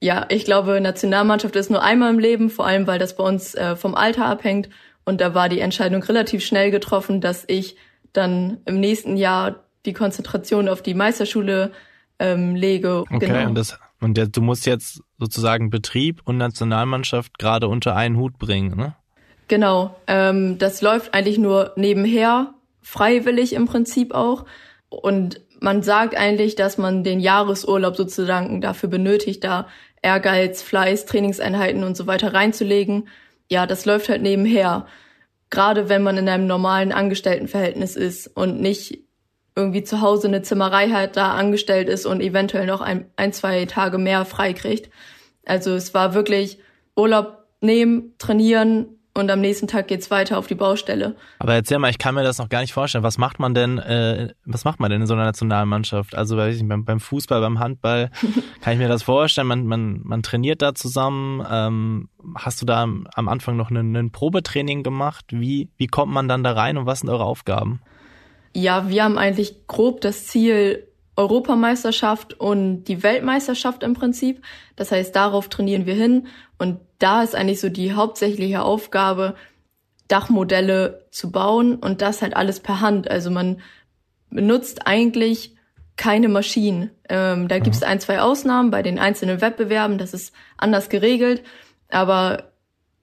ja, 0.00 0.26
ich 0.28 0.44
glaube, 0.44 0.82
Nationalmannschaft 0.82 1.56
ist 1.56 1.70
nur 1.70 1.82
einmal 1.82 2.10
im 2.10 2.18
Leben, 2.18 2.50
vor 2.50 2.66
allem 2.66 2.86
weil 2.86 2.98
das 2.98 3.16
bei 3.16 3.24
uns 3.24 3.54
äh, 3.54 3.74
vom 3.74 3.94
Alter 3.94 4.26
abhängt. 4.26 4.68
Und 5.06 5.22
da 5.22 5.34
war 5.34 5.48
die 5.48 5.60
Entscheidung 5.60 6.02
relativ 6.02 6.44
schnell 6.44 6.70
getroffen, 6.70 7.22
dass 7.22 7.44
ich 7.46 7.76
dann 8.12 8.58
im 8.66 8.78
nächsten 8.80 9.16
Jahr 9.16 9.64
die 9.86 9.94
Konzentration 9.94 10.68
auf 10.68 10.82
die 10.82 10.94
Meisterschule 10.94 11.72
ähm, 12.18 12.54
lege. 12.54 13.00
Okay, 13.10 13.26
genau. 13.26 13.48
und, 13.48 13.54
das, 13.54 13.78
und 14.00 14.16
der, 14.16 14.26
du 14.26 14.40
musst 14.40 14.66
jetzt 14.66 15.02
sozusagen 15.18 15.70
Betrieb 15.70 16.20
und 16.24 16.36
Nationalmannschaft 16.36 17.38
gerade 17.38 17.68
unter 17.68 17.96
einen 17.96 18.16
Hut 18.16 18.38
bringen, 18.38 18.76
ne? 18.76 18.94
Genau, 19.46 19.94
ähm, 20.06 20.56
das 20.58 20.80
läuft 20.80 21.12
eigentlich 21.12 21.38
nur 21.38 21.72
nebenher, 21.76 22.54
freiwillig 22.80 23.52
im 23.52 23.66
Prinzip 23.66 24.14
auch. 24.14 24.46
Und 24.88 25.40
man 25.60 25.82
sagt 25.82 26.16
eigentlich, 26.16 26.54
dass 26.54 26.78
man 26.78 27.04
den 27.04 27.20
Jahresurlaub 27.20 27.94
sozusagen 27.96 28.62
dafür 28.62 28.88
benötigt, 28.88 29.44
da 29.44 29.66
Ehrgeiz, 30.00 30.62
Fleiß, 30.62 31.04
Trainingseinheiten 31.04 31.84
und 31.84 31.96
so 31.96 32.06
weiter 32.06 32.32
reinzulegen 32.32 33.04
ja, 33.50 33.66
das 33.66 33.84
läuft 33.84 34.08
halt 34.08 34.22
nebenher. 34.22 34.86
Gerade 35.50 35.88
wenn 35.88 36.02
man 36.02 36.16
in 36.16 36.28
einem 36.28 36.46
normalen 36.46 36.92
Angestelltenverhältnis 36.92 37.96
ist 37.96 38.26
und 38.26 38.60
nicht 38.60 39.03
irgendwie 39.56 39.84
zu 39.84 40.00
Hause 40.00 40.28
eine 40.28 40.42
Zimmerei 40.42 40.90
halt 40.90 41.16
da 41.16 41.34
angestellt 41.34 41.88
ist 41.88 42.06
und 42.06 42.20
eventuell 42.20 42.66
noch 42.66 42.80
ein, 42.80 43.06
ein 43.16 43.32
zwei 43.32 43.66
Tage 43.66 43.98
mehr 43.98 44.24
frei 44.24 44.52
kriegt. 44.52 44.90
Also 45.46 45.74
es 45.74 45.94
war 45.94 46.14
wirklich 46.14 46.58
Urlaub 46.96 47.44
nehmen, 47.60 48.14
trainieren, 48.18 48.94
und 49.16 49.30
am 49.30 49.40
nächsten 49.40 49.68
Tag 49.68 49.86
geht's 49.86 50.10
weiter 50.10 50.38
auf 50.38 50.48
die 50.48 50.56
Baustelle. 50.56 51.14
Aber 51.38 51.54
erzähl 51.54 51.78
mal, 51.78 51.88
ich 51.88 51.98
kann 51.98 52.16
mir 52.16 52.24
das 52.24 52.38
noch 52.38 52.48
gar 52.48 52.60
nicht 52.60 52.72
vorstellen. 52.72 53.04
Was 53.04 53.16
macht 53.16 53.38
man 53.38 53.54
denn, 53.54 53.78
äh, 53.78 54.34
was 54.44 54.64
macht 54.64 54.80
man 54.80 54.90
denn 54.90 55.02
in 55.02 55.06
so 55.06 55.14
einer 55.14 55.24
Nationalmannschaft? 55.24 56.16
Also 56.16 56.36
weiß 56.36 56.56
ich 56.56 56.66
beim, 56.66 56.84
beim 56.84 56.98
Fußball, 56.98 57.40
beim 57.40 57.60
Handball, 57.60 58.10
kann 58.60 58.72
ich 58.72 58.78
mir 58.80 58.88
das 58.88 59.04
vorstellen? 59.04 59.46
Man, 59.46 59.66
man, 59.66 60.00
man 60.02 60.22
trainiert 60.24 60.62
da 60.62 60.74
zusammen. 60.74 61.46
Ähm, 61.48 62.08
hast 62.34 62.60
du 62.60 62.66
da 62.66 62.82
am, 62.82 63.06
am 63.14 63.28
Anfang 63.28 63.56
noch 63.56 63.70
ein 63.70 64.10
Probetraining 64.10 64.82
gemacht? 64.82 65.26
Wie, 65.30 65.68
wie 65.76 65.86
kommt 65.86 66.12
man 66.12 66.26
dann 66.26 66.42
da 66.42 66.52
rein 66.52 66.76
und 66.76 66.86
was 66.86 67.00
sind 67.00 67.08
eure 67.08 67.24
Aufgaben? 67.24 67.80
Ja, 68.54 68.88
wir 68.88 69.04
haben 69.04 69.18
eigentlich 69.18 69.66
grob 69.66 70.00
das 70.00 70.26
Ziel, 70.26 70.86
Europameisterschaft 71.16 72.34
und 72.34 72.84
die 72.84 73.02
Weltmeisterschaft 73.02 73.82
im 73.82 73.94
Prinzip. 73.94 74.42
Das 74.76 74.90
heißt, 74.90 75.14
darauf 75.14 75.48
trainieren 75.48 75.86
wir 75.86 75.94
hin 75.94 76.26
und 76.58 76.80
da 76.98 77.22
ist 77.22 77.34
eigentlich 77.34 77.60
so 77.60 77.68
die 77.68 77.92
hauptsächliche 77.92 78.62
Aufgabe, 78.62 79.34
Dachmodelle 80.08 81.06
zu 81.10 81.30
bauen 81.30 81.76
und 81.76 82.02
das 82.02 82.22
halt 82.22 82.36
alles 82.36 82.60
per 82.60 82.80
Hand. 82.80 83.10
Also 83.10 83.30
man 83.30 83.60
benutzt 84.30 84.86
eigentlich 84.86 85.54
keine 85.96 86.28
Maschinen. 86.28 86.90
Ähm, 87.08 87.46
da 87.48 87.58
gibt 87.60 87.76
es 87.76 87.82
ein, 87.82 88.00
zwei 88.00 88.20
Ausnahmen 88.20 88.70
bei 88.70 88.82
den 88.82 88.98
einzelnen 88.98 89.40
Wettbewerben, 89.40 89.98
das 89.98 90.12
ist 90.12 90.34
anders 90.56 90.88
geregelt, 90.88 91.42
aber 91.88 92.50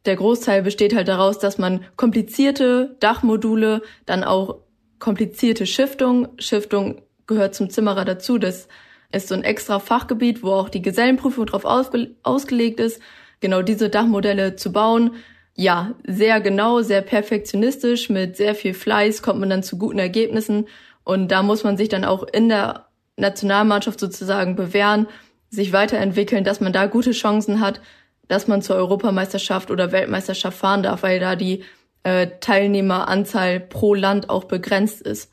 der 0.05 0.15
Großteil 0.15 0.63
besteht 0.63 0.95
halt 0.95 1.07
daraus, 1.07 1.39
dass 1.39 1.57
man 1.57 1.85
komplizierte 1.95 2.97
Dachmodule, 2.99 3.83
dann 4.05 4.23
auch 4.23 4.57
komplizierte 5.01 5.65
Schiftung, 5.65 6.29
Schiftung 6.39 7.01
gehört 7.27 7.53
zum 7.53 7.69
Zimmerer 7.69 8.05
dazu, 8.05 8.37
das 8.37 8.69
ist 9.11 9.27
so 9.27 9.35
ein 9.35 9.43
extra 9.43 9.79
Fachgebiet, 9.79 10.41
wo 10.43 10.51
auch 10.51 10.69
die 10.69 10.81
Gesellenprüfung 10.81 11.45
drauf 11.45 11.65
ausge 11.65 12.15
ausgelegt 12.23 12.79
ist, 12.79 13.01
genau 13.41 13.61
diese 13.61 13.89
Dachmodelle 13.89 14.55
zu 14.55 14.71
bauen. 14.71 15.15
Ja, 15.53 15.95
sehr 16.07 16.39
genau, 16.39 16.81
sehr 16.81 17.01
perfektionistisch, 17.01 18.09
mit 18.09 18.37
sehr 18.37 18.55
viel 18.55 18.73
Fleiß 18.73 19.21
kommt 19.21 19.41
man 19.41 19.49
dann 19.49 19.63
zu 19.63 19.77
guten 19.77 19.99
Ergebnissen. 19.99 20.67
Und 21.03 21.29
da 21.29 21.43
muss 21.43 21.65
man 21.65 21.75
sich 21.75 21.89
dann 21.89 22.05
auch 22.05 22.23
in 22.23 22.47
der 22.47 22.87
Nationalmannschaft 23.17 23.99
sozusagen 23.99 24.55
bewähren, 24.55 25.07
sich 25.49 25.73
weiterentwickeln, 25.73 26.45
dass 26.45 26.61
man 26.61 26.71
da 26.71 26.85
gute 26.85 27.11
Chancen 27.11 27.59
hat, 27.59 27.81
dass 28.29 28.47
man 28.47 28.61
zur 28.61 28.77
Europameisterschaft 28.77 29.71
oder 29.71 29.91
Weltmeisterschaft 29.91 30.57
fahren 30.57 30.83
darf, 30.83 31.03
weil 31.03 31.19
da 31.19 31.35
die 31.35 31.65
äh, 32.03 32.27
Teilnehmeranzahl 32.39 33.59
pro 33.59 33.93
Land 33.93 34.29
auch 34.29 34.45
begrenzt 34.45 35.01
ist. 35.01 35.31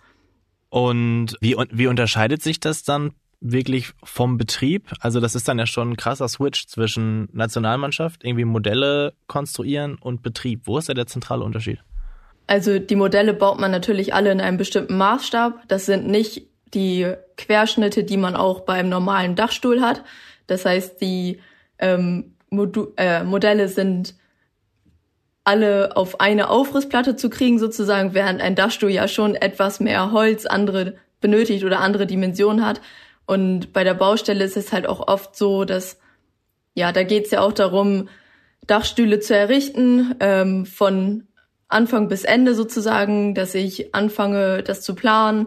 Und 0.70 1.37
wie, 1.40 1.56
wie 1.70 1.87
unterscheidet 1.87 2.42
sich 2.42 2.60
das 2.60 2.82
dann 2.82 3.12
wirklich 3.40 3.92
vom 4.02 4.37
Betrieb? 4.37 4.92
Also 5.00 5.20
das 5.20 5.34
ist 5.34 5.48
dann 5.48 5.58
ja 5.58 5.66
schon 5.66 5.90
ein 5.92 5.96
krasser 5.96 6.28
Switch 6.28 6.66
zwischen 6.66 7.28
Nationalmannschaft, 7.32 8.25
irgendwie 8.25 8.44
Modelle 8.44 9.14
konstruieren 9.26 9.96
und 10.00 10.22
Betrieb. 10.22 10.62
Wo 10.64 10.78
ist 10.78 10.88
da 10.88 10.94
der 10.94 11.06
zentrale 11.06 11.44
Unterschied? 11.44 11.78
Also 12.46 12.78
die 12.78 12.96
Modelle 12.96 13.34
baut 13.34 13.60
man 13.60 13.70
natürlich 13.70 14.14
alle 14.14 14.32
in 14.32 14.40
einem 14.40 14.56
bestimmten 14.56 14.96
Maßstab. 14.96 15.68
Das 15.68 15.87
sind 15.87 16.06
nicht 16.06 16.48
die 16.75 17.12
Querschnitte, 17.37 18.04
die 18.04 18.16
man 18.16 18.37
auch 18.37 18.60
beim 18.60 18.88
normalen 18.88 19.37
Dachstuhl 19.37 19.80
hat. 19.80 20.02
Das 20.46 20.64
heißt, 20.64 21.00
die 21.00 21.40
ähm, 21.78 22.34
Modu 22.50 22.92
äh, 22.96 23.22
Modelle 23.22 23.68
sind 23.68 24.14
alle 25.48 25.96
auf 25.96 26.20
eine 26.20 26.50
Aufrissplatte 26.50 27.16
zu 27.16 27.30
kriegen 27.30 27.58
sozusagen, 27.58 28.12
während 28.12 28.42
ein 28.42 28.54
Dachstuhl 28.54 28.90
ja 28.90 29.08
schon 29.08 29.34
etwas 29.34 29.80
mehr 29.80 30.12
Holz 30.12 30.44
andere 30.44 30.96
benötigt 31.22 31.64
oder 31.64 31.80
andere 31.80 32.06
Dimensionen 32.06 32.66
hat. 32.66 32.82
Und 33.24 33.72
bei 33.72 33.82
der 33.82 33.94
Baustelle 33.94 34.44
ist 34.44 34.58
es 34.58 34.74
halt 34.74 34.86
auch 34.86 35.08
oft 35.08 35.34
so, 35.34 35.64
dass, 35.64 35.98
ja, 36.74 36.92
da 36.92 37.02
geht 37.02 37.24
es 37.24 37.30
ja 37.30 37.40
auch 37.40 37.54
darum, 37.54 38.10
Dachstühle 38.66 39.20
zu 39.20 39.34
errichten, 39.34 40.16
ähm, 40.20 40.66
von 40.66 41.26
Anfang 41.66 42.08
bis 42.08 42.24
Ende 42.24 42.54
sozusagen, 42.54 43.34
dass 43.34 43.54
ich 43.54 43.94
anfange, 43.94 44.62
das 44.62 44.82
zu 44.82 44.94
planen, 44.94 45.46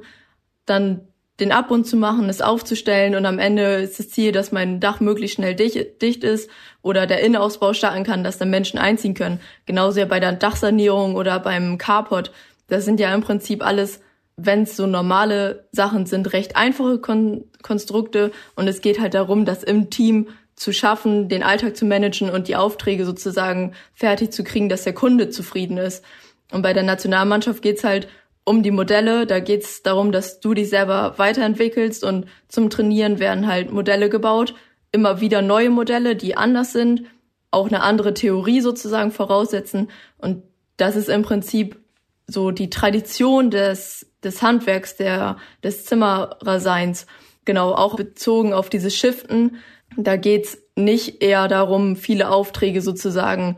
dann 0.65 1.07
den 1.41 1.51
Abbund 1.51 1.85
zu 1.85 1.97
machen, 1.97 2.29
es 2.29 2.41
aufzustellen 2.41 3.15
und 3.15 3.25
am 3.25 3.39
Ende 3.39 3.81
ist 3.81 3.99
das 3.99 4.09
Ziel, 4.09 4.31
dass 4.31 4.51
mein 4.51 4.79
Dach 4.79 4.99
möglichst 4.99 5.35
schnell 5.35 5.55
dicht, 5.55 6.23
ist 6.23 6.49
oder 6.81 7.07
der 7.07 7.21
Innenausbau 7.21 7.73
starten 7.73 8.03
kann, 8.03 8.23
dass 8.23 8.37
dann 8.37 8.49
Menschen 8.49 8.79
einziehen 8.79 9.15
können. 9.15 9.41
Genauso 9.65 9.99
ja 9.99 10.05
bei 10.05 10.19
der 10.19 10.31
Dachsanierung 10.31 11.15
oder 11.15 11.39
beim 11.39 11.77
Carport. 11.77 12.31
Das 12.67 12.85
sind 12.85 12.99
ja 12.99 13.13
im 13.13 13.21
Prinzip 13.21 13.65
alles 13.65 13.99
wenn 14.37 14.63
es 14.63 14.75
so 14.75 14.87
normale 14.87 15.67
Sachen 15.71 16.05
sind, 16.05 16.33
recht 16.33 16.55
einfache 16.55 16.99
Kon 16.99 17.43
Konstrukte 17.61 18.31
und 18.55 18.67
es 18.67 18.81
geht 18.81 18.99
halt 18.99 19.13
darum, 19.13 19.45
das 19.45 19.63
im 19.63 19.89
Team 19.89 20.29
zu 20.55 20.73
schaffen, 20.73 21.29
den 21.29 21.43
Alltag 21.43 21.77
zu 21.77 21.85
managen 21.85 22.29
und 22.29 22.47
die 22.47 22.55
Aufträge 22.55 23.05
sozusagen 23.05 23.73
fertig 23.93 24.31
zu 24.31 24.43
kriegen, 24.43 24.69
dass 24.69 24.83
der 24.83 24.93
Kunde 24.93 25.29
zufrieden 25.29 25.77
ist. 25.77 26.03
Und 26.51 26.61
bei 26.61 26.73
der 26.73 26.83
Nationalmannschaft 26.83 27.61
geht's 27.61 27.83
halt 27.83 28.07
um 28.43 28.63
die 28.63 28.71
Modelle. 28.71 29.25
Da 29.25 29.39
geht's 29.39 29.83
darum, 29.83 30.11
dass 30.11 30.39
du 30.39 30.53
dich 30.53 30.69
selber 30.69 31.13
weiterentwickelst 31.17 32.03
und 32.03 32.25
zum 32.47 32.69
Trainieren 32.69 33.19
werden 33.19 33.47
halt 33.47 33.71
Modelle 33.71 34.09
gebaut. 34.09 34.53
Immer 34.91 35.21
wieder 35.21 35.41
neue 35.41 35.69
Modelle, 35.69 36.15
die 36.15 36.35
anders 36.35 36.73
sind, 36.73 37.03
auch 37.49 37.67
eine 37.67 37.81
andere 37.81 38.13
Theorie 38.13 38.61
sozusagen 38.61 39.11
voraussetzen. 39.11 39.89
Und 40.17 40.43
das 40.77 40.95
ist 40.95 41.09
im 41.09 41.21
Prinzip 41.21 41.79
so 42.27 42.51
die 42.51 42.69
Tradition 42.69 43.51
des 43.51 44.11
des 44.23 44.41
Handwerks, 44.41 44.95
der, 44.95 45.37
des 45.63 45.85
Zimmererseins. 45.85 47.05
Genau, 47.45 47.71
auch 47.73 47.95
bezogen 47.95 48.53
auf 48.53 48.69
diese 48.69 48.91
Shiften. 48.91 49.57
Da 49.97 50.15
geht's 50.15 50.57
nicht 50.75 51.21
eher 51.21 51.47
darum, 51.47 51.95
viele 51.95 52.29
Aufträge 52.29 52.81
sozusagen 52.81 53.57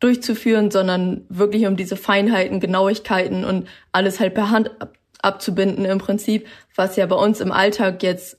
durchzuführen, 0.00 0.70
sondern 0.70 1.24
wirklich 1.28 1.66
um 1.66 1.76
diese 1.76 1.96
Feinheiten, 1.96 2.60
Genauigkeiten 2.60 3.44
und 3.44 3.68
alles 3.92 4.20
halt 4.20 4.34
per 4.34 4.50
Hand 4.50 4.70
ab 4.80 4.94
abzubinden 5.20 5.84
im 5.84 5.98
Prinzip, 5.98 6.46
was 6.74 6.96
ja 6.96 7.06
bei 7.06 7.16
uns 7.16 7.40
im 7.40 7.52
Alltag 7.52 8.02
jetzt 8.02 8.38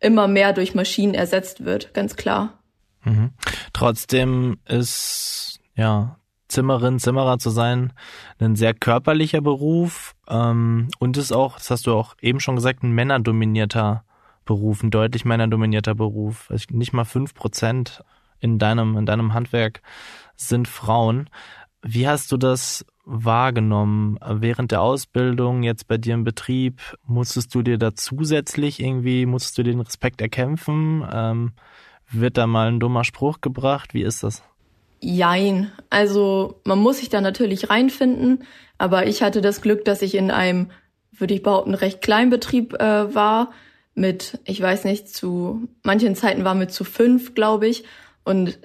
immer 0.00 0.28
mehr 0.28 0.52
durch 0.52 0.74
Maschinen 0.74 1.14
ersetzt 1.14 1.64
wird, 1.64 1.94
ganz 1.94 2.16
klar. 2.16 2.58
Mhm. 3.04 3.30
Trotzdem 3.72 4.58
ist 4.66 5.60
ja 5.74 6.16
Zimmerin, 6.48 6.98
Zimmerer 6.98 7.38
zu 7.38 7.50
sein, 7.50 7.92
ein 8.38 8.56
sehr 8.56 8.74
körperlicher 8.74 9.40
Beruf 9.40 10.14
ähm, 10.28 10.88
und 10.98 11.16
ist 11.16 11.32
auch, 11.32 11.56
das 11.56 11.70
hast 11.70 11.86
du 11.86 11.94
auch 11.94 12.16
eben 12.20 12.40
schon 12.40 12.56
gesagt, 12.56 12.82
ein 12.82 12.92
männerdominierter 12.92 14.04
Beruf, 14.44 14.82
ein 14.82 14.90
deutlich 14.90 15.24
männerdominierter 15.24 15.94
Beruf. 15.94 16.50
Also 16.50 16.66
nicht 16.70 16.92
mal 16.92 17.04
fünf 17.04 17.34
Prozent 17.34 18.02
in 18.40 18.58
deinem, 18.58 18.96
in 18.96 19.06
deinem 19.06 19.32
Handwerk 19.32 19.80
sind 20.48 20.68
Frauen. 20.68 21.28
Wie 21.82 22.06
hast 22.06 22.30
du 22.32 22.36
das 22.36 22.84
wahrgenommen 23.04 24.18
während 24.24 24.70
der 24.70 24.82
Ausbildung, 24.82 25.62
jetzt 25.62 25.88
bei 25.88 25.98
dir 25.98 26.14
im 26.14 26.24
Betrieb? 26.24 26.80
Musstest 27.06 27.54
du 27.54 27.62
dir 27.62 27.78
da 27.78 27.94
zusätzlich 27.94 28.80
irgendwie, 28.80 29.26
musstest 29.26 29.58
du 29.58 29.62
den 29.62 29.80
Respekt 29.80 30.20
erkämpfen? 30.20 31.06
Ähm, 31.12 31.52
wird 32.10 32.36
da 32.36 32.46
mal 32.46 32.68
ein 32.68 32.80
dummer 32.80 33.04
Spruch 33.04 33.40
gebracht? 33.40 33.94
Wie 33.94 34.02
ist 34.02 34.22
das? 34.22 34.42
Jein. 35.00 35.72
Also 35.88 36.60
man 36.64 36.78
muss 36.78 36.98
sich 36.98 37.08
da 37.08 37.20
natürlich 37.20 37.70
reinfinden, 37.70 38.44
aber 38.78 39.06
ich 39.06 39.22
hatte 39.22 39.40
das 39.40 39.62
Glück, 39.62 39.84
dass 39.84 40.02
ich 40.02 40.14
in 40.14 40.30
einem, 40.30 40.70
würde 41.12 41.34
ich 41.34 41.42
behaupten, 41.42 41.74
recht 41.74 42.02
kleinen 42.02 42.30
Betrieb 42.30 42.74
äh, 42.74 43.14
war. 43.14 43.50
Mit, 43.94 44.38
ich 44.44 44.60
weiß 44.60 44.84
nicht, 44.84 45.08
zu 45.08 45.68
manchen 45.82 46.14
Zeiten 46.14 46.44
war 46.44 46.54
mit 46.54 46.70
zu 46.70 46.84
fünf, 46.84 47.34
glaube 47.34 47.66
ich. 47.66 47.84
Und 48.24 48.58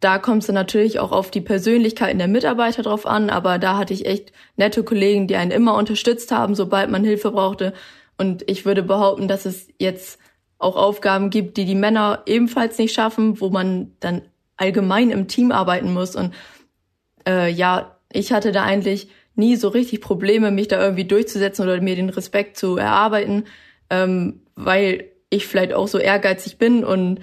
da 0.00 0.18
kommt 0.18 0.44
es 0.44 0.48
natürlich 0.48 1.00
auch 1.00 1.10
auf 1.10 1.30
die 1.30 1.40
Persönlichkeiten 1.40 2.18
der 2.18 2.28
Mitarbeiter 2.28 2.82
drauf 2.82 3.06
an, 3.06 3.30
aber 3.30 3.58
da 3.58 3.76
hatte 3.76 3.94
ich 3.94 4.06
echt 4.06 4.32
nette 4.56 4.84
Kollegen, 4.84 5.26
die 5.26 5.36
einen 5.36 5.50
immer 5.50 5.74
unterstützt 5.74 6.30
haben, 6.30 6.54
sobald 6.54 6.90
man 6.90 7.04
Hilfe 7.04 7.32
brauchte. 7.32 7.72
Und 8.16 8.48
ich 8.48 8.64
würde 8.64 8.82
behaupten, 8.82 9.26
dass 9.26 9.44
es 9.44 9.68
jetzt 9.78 10.20
auch 10.58 10.76
Aufgaben 10.76 11.30
gibt, 11.30 11.56
die 11.56 11.64
die 11.64 11.74
Männer 11.74 12.22
ebenfalls 12.26 12.78
nicht 12.78 12.94
schaffen, 12.94 13.40
wo 13.40 13.48
man 13.48 13.92
dann 14.00 14.22
allgemein 14.56 15.10
im 15.10 15.28
Team 15.28 15.52
arbeiten 15.52 15.92
muss. 15.92 16.14
Und 16.16 16.34
äh, 17.26 17.50
ja, 17.50 17.96
ich 18.12 18.32
hatte 18.32 18.52
da 18.52 18.62
eigentlich 18.64 19.08
nie 19.34 19.56
so 19.56 19.68
richtig 19.68 20.00
Probleme, 20.00 20.50
mich 20.50 20.68
da 20.68 20.80
irgendwie 20.80 21.04
durchzusetzen 21.04 21.62
oder 21.64 21.80
mir 21.80 21.96
den 21.96 22.10
Respekt 22.10 22.56
zu 22.56 22.76
erarbeiten, 22.76 23.44
ähm, 23.90 24.42
weil 24.56 25.12
ich 25.30 25.46
vielleicht 25.46 25.72
auch 25.72 25.86
so 25.86 25.98
ehrgeizig 25.98 26.58
bin 26.58 26.84
und 26.84 27.20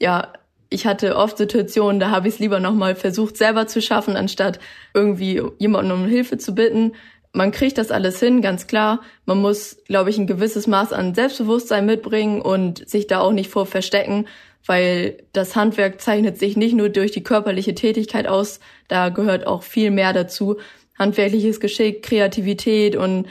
ja, 0.00 0.32
ich 0.70 0.86
hatte 0.86 1.16
oft 1.16 1.38
Situationen, 1.38 2.00
da 2.00 2.10
habe 2.10 2.28
ich 2.28 2.34
es 2.34 2.40
lieber 2.40 2.60
nochmal 2.60 2.94
versucht, 2.94 3.36
selber 3.36 3.66
zu 3.66 3.80
schaffen, 3.80 4.16
anstatt 4.16 4.58
irgendwie 4.94 5.42
jemanden 5.58 5.92
um 5.92 6.06
Hilfe 6.06 6.38
zu 6.38 6.54
bitten. 6.54 6.92
Man 7.32 7.52
kriegt 7.52 7.78
das 7.78 7.90
alles 7.90 8.20
hin, 8.20 8.42
ganz 8.42 8.66
klar. 8.66 9.00
Man 9.26 9.40
muss, 9.40 9.78
glaube 9.86 10.10
ich, 10.10 10.18
ein 10.18 10.26
gewisses 10.26 10.66
Maß 10.66 10.92
an 10.92 11.14
Selbstbewusstsein 11.14 11.86
mitbringen 11.86 12.40
und 12.40 12.88
sich 12.88 13.06
da 13.06 13.20
auch 13.20 13.32
nicht 13.32 13.50
vor 13.50 13.66
verstecken 13.66 14.26
weil 14.68 15.16
das 15.32 15.56
Handwerk 15.56 16.00
zeichnet 16.00 16.38
sich 16.38 16.56
nicht 16.56 16.74
nur 16.74 16.90
durch 16.90 17.10
die 17.10 17.22
körperliche 17.22 17.74
Tätigkeit 17.74 18.26
aus, 18.26 18.60
da 18.86 19.08
gehört 19.08 19.46
auch 19.46 19.62
viel 19.62 19.90
mehr 19.90 20.12
dazu. 20.12 20.58
Handwerkliches 20.98 21.58
Geschick, 21.58 22.02
Kreativität 22.02 22.94
und 22.94 23.26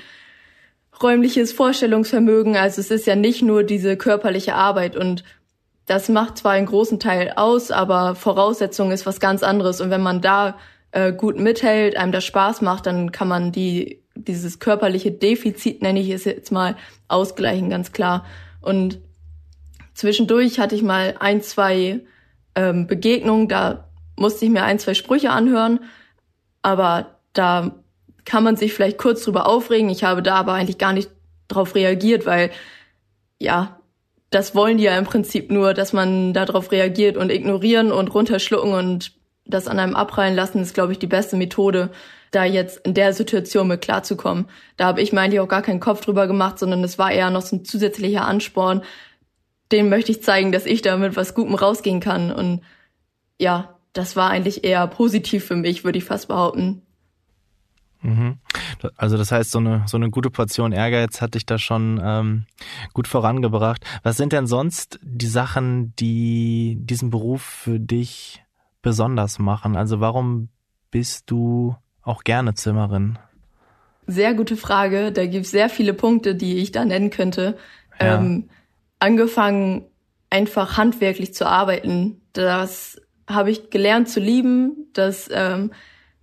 räumliches 1.01 1.53
Vorstellungsvermögen. 1.53 2.55
Also 2.55 2.81
es 2.81 2.89
ist 2.89 3.05
ja 3.05 3.15
nicht 3.15 3.43
nur 3.43 3.63
diese 3.63 3.97
körperliche 3.97 4.55
Arbeit 4.55 4.95
und 4.95 5.23
das 5.87 6.09
macht 6.09 6.37
zwar 6.37 6.51
einen 6.51 6.67
großen 6.67 6.99
Teil 6.99 7.33
aus, 7.35 7.71
aber 7.71 8.13
Voraussetzung 8.13 8.91
ist 8.91 9.05
was 9.05 9.19
ganz 9.19 9.41
anderes. 9.41 9.81
Und 9.81 9.89
wenn 9.89 10.01
man 10.01 10.21
da 10.21 10.57
äh, 10.91 11.11
gut 11.11 11.39
mithält, 11.39 11.97
einem 11.97 12.11
das 12.11 12.25
Spaß 12.25 12.61
macht, 12.61 12.85
dann 12.85 13.11
kann 13.11 13.27
man 13.27 13.51
die, 13.51 14.03
dieses 14.13 14.59
körperliche 14.59 15.11
Defizit, 15.11 15.81
nenne 15.81 15.99
ich 15.99 16.09
es 16.09 16.25
jetzt 16.25 16.51
mal, 16.51 16.75
ausgleichen, 17.07 17.69
ganz 17.69 17.91
klar. 17.91 18.25
Und 18.61 18.99
Zwischendurch 19.97 20.59
hatte 20.59 20.75
ich 20.75 20.83
mal 20.83 21.15
ein, 21.19 21.41
zwei 21.41 22.01
ähm, 22.53 22.85
Begegnungen, 22.85 23.47
da 23.47 23.89
musste 24.15 24.45
ich 24.45 24.51
mir 24.51 24.61
ein, 24.61 24.77
zwei 24.77 24.93
Sprüche 24.93 25.31
anhören, 25.31 25.79
aber 26.61 27.15
da 27.33 27.71
kann 28.23 28.43
man 28.43 28.57
sich 28.57 28.75
vielleicht 28.75 28.99
kurz 28.99 29.23
drüber 29.23 29.47
aufregen. 29.47 29.89
Ich 29.89 30.03
habe 30.03 30.21
da 30.21 30.35
aber 30.35 30.53
eigentlich 30.53 30.77
gar 30.77 30.93
nicht 30.93 31.09
drauf 31.47 31.73
reagiert, 31.73 32.27
weil 32.27 32.51
ja, 33.39 33.76
das 34.29 34.55
wollen 34.55 34.77
die 34.77 34.83
ja 34.83 34.97
im 34.97 35.05
Prinzip 35.05 35.51
nur, 35.51 35.73
dass 35.73 35.93
man 35.93 36.33
darauf 36.33 36.71
reagiert 36.71 37.17
und 37.17 37.31
ignorieren 37.31 37.91
und 37.91 38.13
runterschlucken 38.13 38.73
und 38.73 39.13
das 39.45 39.67
an 39.67 39.79
einem 39.79 39.95
abprallen 39.95 40.35
lassen 40.35 40.59
ist, 40.59 40.73
glaube 40.73 40.91
ich, 40.91 40.99
die 40.99 41.07
beste 41.07 41.37
Methode. 41.37 41.89
da 42.31 42.43
jetzt 42.43 42.85
in 42.85 42.93
der 42.93 43.13
Situation 43.13 43.67
mit 43.69 43.81
klarzukommen. 43.81 44.47
Da 44.75 44.85
habe 44.85 45.01
ich 45.01 45.13
mir 45.13 45.21
eigentlich 45.21 45.39
auch 45.39 45.47
gar 45.47 45.61
keinen 45.61 45.79
Kopf 45.79 46.01
drüber 46.01 46.27
gemacht, 46.27 46.59
sondern 46.59 46.83
es 46.83 46.99
war 46.99 47.11
eher 47.11 47.29
noch 47.29 47.41
so 47.41 47.55
ein 47.55 47.65
zusätzlicher 47.65 48.25
Ansporn. 48.25 48.83
Den 49.71 49.89
möchte 49.89 50.11
ich 50.11 50.23
zeigen, 50.23 50.51
dass 50.51 50.65
ich 50.65 50.81
da 50.81 50.97
mit 50.97 51.15
was 51.15 51.33
Gutem 51.33 51.55
rausgehen 51.55 51.99
kann. 51.99 52.31
Und 52.31 52.61
ja, 53.39 53.79
das 53.93 54.15
war 54.15 54.29
eigentlich 54.29 54.63
eher 54.63 54.85
positiv 54.87 55.45
für 55.45 55.55
mich, 55.55 55.83
würde 55.83 55.97
ich 55.97 56.05
fast 56.05 56.27
behaupten. 56.27 56.81
Mhm. 58.07 58.37
Also 58.95 59.17
das 59.17 59.31
heißt, 59.33 59.51
so 59.51 59.59
eine, 59.59 59.83
so 59.85 59.97
eine 59.97 60.09
gute 60.09 60.29
Portion 60.29 60.71
Ehrgeiz 60.71 61.21
hat 61.21 61.35
dich 61.35 61.45
da 61.45 61.57
schon 61.57 61.99
ähm, 62.01 62.45
gut 62.93 63.07
vorangebracht. 63.07 63.83
Was 64.03 64.15
sind 64.15 64.31
denn 64.31 64.47
sonst 64.47 64.97
die 65.03 65.27
Sachen, 65.27 65.93
die 65.97 66.77
diesen 66.79 67.09
Beruf 67.09 67.41
für 67.41 67.79
dich 67.81 68.43
besonders 68.81 69.39
machen? 69.39 69.75
Also 69.75 69.99
warum 69.99 70.47
bist 70.89 71.29
du 71.29 71.75
auch 72.01 72.23
gerne 72.23 72.53
Zimmerin? 72.53 73.19
Sehr 74.05 74.33
gute 74.33 74.55
Frage. 74.55 75.11
Da 75.11 75.25
gibt 75.25 75.45
es 75.45 75.51
sehr 75.51 75.69
viele 75.69 75.93
Punkte, 75.93 76.33
die 76.33 76.59
ich 76.59 76.71
da 76.71 76.85
nennen 76.85 77.09
könnte. 77.09 77.57
Ja. 77.99 78.19
Ähm, 78.19 78.49
angefangen, 78.99 79.83
einfach 80.29 80.77
handwerklich 80.77 81.33
zu 81.33 81.45
arbeiten. 81.45 82.21
Das 82.31 83.01
habe 83.29 83.51
ich 83.51 83.69
gelernt 83.69 84.07
zu 84.07 84.21
lieben. 84.21 84.87
Das 84.93 85.29
ähm, 85.29 85.71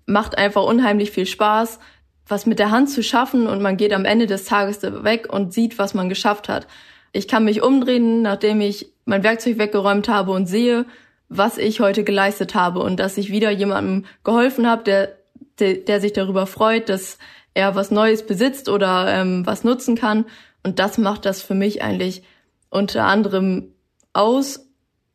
macht 0.06 0.38
einfach 0.38 0.64
unheimlich 0.64 1.10
viel 1.10 1.26
Spaß, 1.26 1.78
was 2.26 2.46
mit 2.46 2.58
der 2.58 2.70
Hand 2.70 2.90
zu 2.90 3.02
schaffen 3.02 3.46
und 3.46 3.60
man 3.60 3.76
geht 3.76 3.92
am 3.92 4.04
Ende 4.04 4.26
des 4.26 4.44
Tages 4.44 4.82
weg 4.82 5.32
und 5.32 5.52
sieht, 5.52 5.78
was 5.78 5.94
man 5.94 6.08
geschafft 6.08 6.48
hat. 6.48 6.66
Ich 7.12 7.28
kann 7.28 7.44
mich 7.44 7.62
umdrehen, 7.62 8.22
nachdem 8.22 8.60
ich 8.60 8.92
mein 9.04 9.22
Werkzeug 9.22 9.58
weggeräumt 9.58 10.08
habe 10.08 10.32
und 10.32 10.46
sehe, 10.46 10.86
was 11.28 11.58
ich 11.58 11.80
heute 11.80 12.04
geleistet 12.04 12.54
habe 12.54 12.80
und 12.80 12.98
dass 12.98 13.18
ich 13.18 13.30
wieder 13.30 13.50
jemandem 13.50 14.04
geholfen 14.24 14.68
habe, 14.68 14.84
der, 14.84 15.16
der, 15.58 15.74
der 15.74 16.00
sich 16.00 16.12
darüber 16.12 16.46
freut, 16.46 16.88
dass 16.88 17.18
er 17.54 17.74
was 17.74 17.90
Neues 17.90 18.26
besitzt 18.26 18.68
oder 18.68 19.06
ähm, 19.08 19.46
was 19.46 19.64
nutzen 19.64 19.96
kann. 19.96 20.26
Und 20.62 20.78
das 20.78 20.98
macht 20.98 21.24
das 21.24 21.42
für 21.42 21.54
mich 21.54 21.82
eigentlich 21.82 22.22
unter 22.70 23.04
anderem 23.04 23.72
aus. 24.12 24.66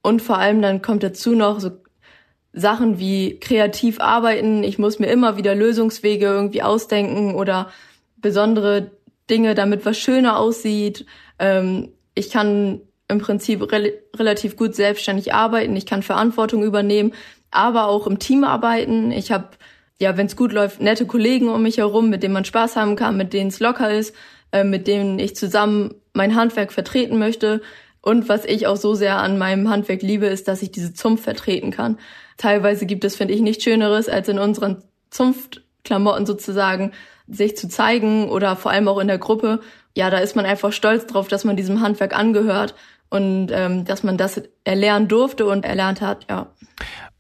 Und 0.02 0.22
vor 0.22 0.38
allem 0.38 0.62
dann 0.62 0.82
kommt 0.82 1.04
dazu 1.04 1.36
noch 1.36 1.60
so 1.60 1.72
Sachen 2.54 3.00
wie 3.00 3.40
kreativ 3.40 4.00
arbeiten. 4.00 4.64
Ich 4.64 4.80
muss 4.80 5.00
mir 5.00 5.08
immer 5.08 5.38
wieder 5.38 5.56
Lösungswege 5.56 6.26
irgendwie 6.26 6.64
ausdenken 6.64 7.36
oder 7.36 7.70
besondere 8.18 8.92
Dinge, 9.30 9.56
damit 9.56 9.86
was 9.86 9.98
schöner 9.98 10.38
aussieht. 10.38 11.06
Ähm, 11.38 11.90
ich 12.16 12.32
kann 12.32 12.82
im 13.08 13.20
Prinzip 13.20 13.72
re 13.72 13.94
relativ 14.16 14.58
gut 14.58 14.76
selbstständig 14.76 15.34
arbeiten. 15.34 15.76
Ich 15.76 15.86
kann 15.86 16.04
Verantwortung 16.04 16.64
übernehmen, 16.64 17.14
aber 17.52 17.88
auch 17.88 18.08
im 18.08 18.20
Team 18.20 18.44
arbeiten. 18.44 19.12
Ich 19.12 19.32
habe, 19.32 19.50
ja, 20.00 20.18
wenn 20.18 20.28
es 20.28 20.36
gut 20.36 20.52
läuft, 20.52 20.82
nette 20.82 21.06
Kollegen 21.06 21.50
um 21.50 21.62
mich 21.64 21.78
herum, 21.78 22.10
mit 22.10 22.24
denen 22.24 22.34
man 22.34 22.46
Spaß 22.46 22.76
haben 22.76 22.96
kann, 22.96 23.18
mit 23.18 23.34
denen 23.34 23.50
es 23.50 23.60
locker 23.60 23.92
ist, 23.92 24.16
äh, 24.52 24.64
mit 24.64 24.88
denen 24.88 25.20
ich 25.20 25.36
zusammen 25.36 25.96
mein 26.14 26.36
Handwerk 26.36 26.72
vertreten 26.72 27.20
möchte. 27.20 27.62
Und 28.02 28.30
was 28.30 28.46
ich 28.46 28.68
auch 28.68 28.78
so 28.78 28.96
sehr 28.96 29.18
an 29.18 29.38
meinem 29.38 29.70
Handwerk 29.70 30.02
liebe, 30.02 30.26
ist, 30.28 30.48
dass 30.48 30.62
ich 30.62 30.72
diese 30.72 30.94
Zunft 30.94 31.24
vertreten 31.24 31.72
kann. 31.72 31.98
Teilweise 32.40 32.86
gibt 32.86 33.04
es, 33.04 33.18
finde 33.18 33.34
ich, 33.34 33.42
nichts 33.42 33.66
Schöneres, 33.66 34.08
als 34.08 34.30
in 34.30 34.40
unseren 34.40 34.82
Zunftklamotten 35.10 36.26
sozusagen 36.26 36.94
sich 37.28 37.58
zu 37.58 37.68
zeigen 37.68 38.30
oder 38.30 38.56
vor 38.56 38.72
allem 38.72 38.88
auch 38.88 38.98
in 39.00 39.10
der 39.10 39.18
Gruppe. 39.18 39.60
Ja, 39.94 40.10
da 40.10 40.20
ist 40.20 40.38
man 40.38 40.46
einfach 40.46 40.72
stolz 40.72 41.06
drauf, 41.06 41.28
dass 41.28 41.44
man 41.44 41.58
diesem 41.58 41.82
Handwerk 41.82 42.18
angehört 42.18 42.76
und 43.10 43.50
ähm, 43.52 43.84
dass 43.84 44.04
man 44.04 44.18
das 44.18 44.42
erlernen 44.64 45.10
durfte 45.10 45.46
und 45.46 45.66
erlernt 45.66 46.00
hat, 46.00 46.28
ja. 46.30 46.48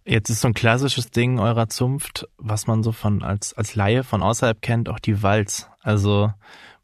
Jetzt 0.05 0.29
ist 0.29 0.39
so 0.39 0.47
ein 0.47 0.53
klassisches 0.53 1.11
Ding 1.11 1.37
eurer 1.37 1.67
Zunft, 1.67 2.25
was 2.37 2.65
man 2.65 2.81
so 2.81 2.93
von 2.93 3.21
als 3.21 3.53
als 3.53 3.75
Laie 3.75 4.05
von 4.05 4.23
außerhalb 4.23 4.61
kennt, 4.61 4.87
auch 4.87 4.99
die 4.99 5.21
Walz. 5.21 5.67
Also 5.81 6.31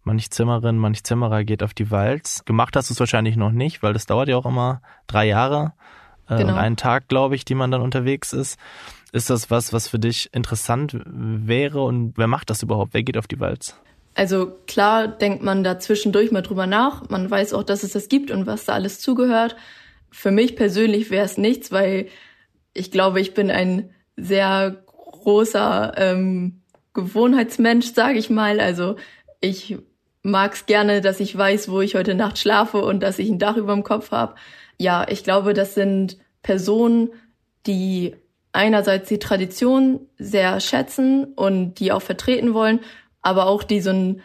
manch 0.04 0.30
Zimmerin, 0.30 0.78
manch 0.78 1.06
Zimmerer 1.06 1.46
geht 1.46 1.64
auf 1.64 1.74
die 1.74 1.90
Walz. 1.90 2.44
Gemacht 2.44 2.76
hast 2.76 2.90
du 2.90 2.94
es 2.94 3.00
wahrscheinlich 3.00 3.38
noch 3.38 3.52
nicht, 3.52 3.82
weil 3.82 3.94
das 3.94 4.06
dauert 4.06 4.28
ja 4.28 4.36
auch 4.36 4.46
immer 4.46 4.82
drei 5.08 5.26
Jahre 5.26 5.72
äh, 6.30 6.38
genau. 6.38 6.54
und 6.54 6.60
einen 6.60 6.78
Tag, 6.78 7.08
glaube 7.08 7.36
ich, 7.36 7.46
die 7.46 7.56
man 7.56 7.72
dann 7.72 7.82
unterwegs 7.82 8.34
ist. 8.34 8.60
Ist 9.12 9.30
das 9.30 9.50
was, 9.50 9.72
was 9.72 9.88
für 9.88 10.00
dich 10.00 10.30
interessant 10.34 10.98
wäre 11.06 11.82
und 11.84 12.14
wer 12.18 12.28
macht 12.28 12.50
das 12.50 12.64
überhaupt? 12.64 12.94
Wer 12.94 13.04
geht 13.04 13.18
auf 13.18 13.28
die 13.28 13.40
Walz? 13.40 13.80
Also 14.14 14.58
klar 14.68 15.08
denkt 15.08 15.44
man 15.44 15.64
da 15.64 15.78
zwischendurch 15.80 16.32
mal 16.32 16.42
drüber 16.42 16.68
nach. 16.68 17.10
Man 17.10 17.30
weiß 17.30 17.54
auch, 17.54 17.64
dass 17.64 17.84
es 17.84 17.92
das 17.92 18.10
gibt 18.10 18.32
und 18.32 18.48
was 18.48 18.66
da 18.66 18.74
alles 18.74 19.00
zugehört. 19.00 19.56
Für 20.10 20.32
mich 20.32 20.56
persönlich 20.56 21.12
wäre 21.12 21.26
es 21.26 21.38
nichts, 21.38 21.72
weil 21.72 22.08
ich 22.74 22.92
glaube, 22.92 23.20
ich 23.20 23.34
bin 23.34 23.52
ein 23.52 23.90
sehr 24.16 24.84
großer 24.86 25.94
ähm, 25.98 26.62
Gewohnheitsmensch, 26.94 27.94
sage 27.94 28.18
ich 28.18 28.30
mal. 28.30 28.62
Also 28.62 28.96
ich 29.42 29.78
mag 30.24 30.54
es 30.54 30.66
gerne, 30.66 31.02
dass 31.02 31.20
ich 31.20 31.38
weiß, 31.38 31.70
wo 31.70 31.82
ich 31.82 31.96
heute 31.96 32.16
Nacht 32.16 32.40
schlafe 32.40 32.80
und 32.80 33.04
dass 33.04 33.20
ich 33.20 33.30
ein 33.30 33.40
Dach 33.40 33.58
über 33.58 33.74
dem 33.74 33.84
Kopf 33.84 34.12
habe. 34.12 34.36
Ja, 34.80 35.06
ich 35.10 35.24
glaube, 35.24 35.54
das 35.54 35.74
sind 35.74 36.18
Personen, 36.42 37.10
die 37.66 38.16
einerseits 38.52 39.10
die 39.10 39.20
Tradition 39.20 40.02
sehr 40.18 40.60
schätzen 40.60 41.26
und 41.36 41.76
die 41.76 41.92
auch 41.92 42.02
vertreten 42.02 42.54
wollen, 42.54 42.80
aber 43.22 43.48
auch 43.48 43.64
die 43.64 43.82
so 43.82 43.90
ein, 43.90 44.22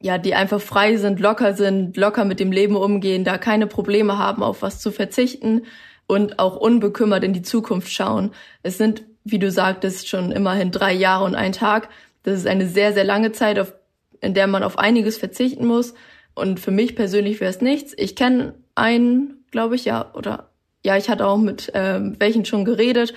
ja, 0.00 0.18
die 0.18 0.34
einfach 0.34 0.60
frei 0.60 0.96
sind, 0.96 1.20
locker 1.20 1.54
sind, 1.54 1.96
locker 1.96 2.24
mit 2.24 2.40
dem 2.40 2.52
Leben 2.52 2.76
umgehen, 2.76 3.24
da 3.24 3.38
keine 3.38 3.66
Probleme 3.66 4.18
haben, 4.18 4.42
auf 4.42 4.62
was 4.62 4.80
zu 4.80 4.90
verzichten 4.92 5.62
und 6.06 6.38
auch 6.38 6.56
unbekümmert 6.56 7.24
in 7.24 7.32
die 7.32 7.42
Zukunft 7.42 7.90
schauen. 7.90 8.32
Es 8.62 8.78
sind, 8.78 9.04
wie 9.24 9.38
du 9.38 9.50
sagtest, 9.50 10.08
schon 10.08 10.32
immerhin 10.32 10.70
drei 10.70 10.92
Jahre 10.92 11.24
und 11.24 11.34
ein 11.34 11.52
Tag. 11.52 11.88
Das 12.22 12.38
ist 12.38 12.46
eine 12.46 12.68
sehr, 12.68 12.92
sehr 12.92 13.04
lange 13.04 13.32
Zeit, 13.32 13.58
auf 13.58 13.72
in 14.22 14.34
der 14.34 14.46
man 14.46 14.62
auf 14.62 14.78
einiges 14.78 15.18
verzichten 15.18 15.66
muss. 15.66 15.94
Und 16.34 16.60
für 16.60 16.70
mich 16.70 16.96
persönlich 16.96 17.40
wäre 17.40 17.50
es 17.50 17.60
nichts. 17.60 17.92
Ich 17.96 18.16
kenne 18.16 18.54
einen, 18.74 19.41
glaube 19.52 19.76
ich, 19.76 19.84
ja, 19.84 20.12
oder 20.14 20.50
ja, 20.84 20.96
ich 20.96 21.08
hatte 21.08 21.26
auch 21.26 21.38
mit 21.38 21.70
ähm, 21.74 22.16
welchen 22.18 22.44
schon 22.44 22.64
geredet. 22.64 23.14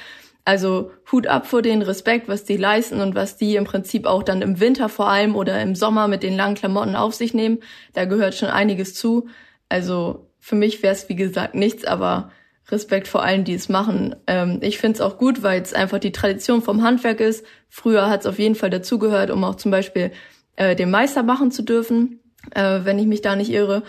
Also 0.48 0.92
Hut 1.12 1.26
ab 1.26 1.48
vor 1.48 1.64
den 1.64 1.82
Respekt, 1.82 2.28
was 2.28 2.44
die 2.44 2.58
leisten 2.58 3.02
und 3.02 3.16
was 3.16 3.36
die 3.36 3.56
im 3.56 3.64
Prinzip 3.64 4.06
auch 4.06 4.22
dann 4.22 4.44
im 4.44 4.60
Winter 4.60 4.90
vor 4.90 5.10
allem 5.10 5.36
oder 5.36 5.60
im 5.60 5.74
Sommer 5.74 6.08
mit 6.08 6.22
den 6.22 6.36
langen 6.36 6.54
Klamotten 6.54 6.96
auf 6.96 7.16
sich 7.16 7.34
nehmen. 7.34 7.60
Da 7.94 8.06
gehört 8.06 8.36
schon 8.36 8.50
einiges 8.50 8.94
zu. 8.94 9.28
Also 9.70 10.30
für 10.40 10.54
mich 10.54 10.84
wäre 10.84 10.94
es 10.94 11.10
wie 11.10 11.16
gesagt 11.16 11.56
nichts, 11.56 11.84
aber 11.84 12.30
Respekt 12.70 13.08
vor 13.08 13.24
allen, 13.24 13.44
die 13.44 13.56
es 13.56 13.70
machen. 13.70 14.16
Ähm, 14.28 14.60
ich 14.62 14.78
finde 14.78 14.96
es 14.96 15.02
auch 15.02 15.18
gut, 15.18 15.42
weil 15.42 15.62
es 15.62 15.74
einfach 15.74 15.98
die 15.98 16.12
Tradition 16.12 16.62
vom 16.62 16.84
Handwerk 16.84 17.20
ist. 17.20 17.44
Früher 17.70 18.08
hat 18.10 18.22
es 18.22 18.28
auf 18.28 18.38
jeden 18.38 18.56
Fall 18.56 18.70
dazugehört, 18.70 19.32
um 19.32 19.44
auch 19.44 19.56
zum 19.56 19.72
Beispiel 19.72 20.12
äh, 20.56 20.76
den 20.76 20.92
Meister 20.92 21.24
machen 21.24 21.50
zu 21.50 21.64
dürfen, 21.64 22.20
äh, 22.52 22.82
wenn 22.84 23.00
ich 23.00 23.08
mich 23.08 23.22
da 23.22 23.36
nicht 23.36 23.52
irre. 23.52 23.82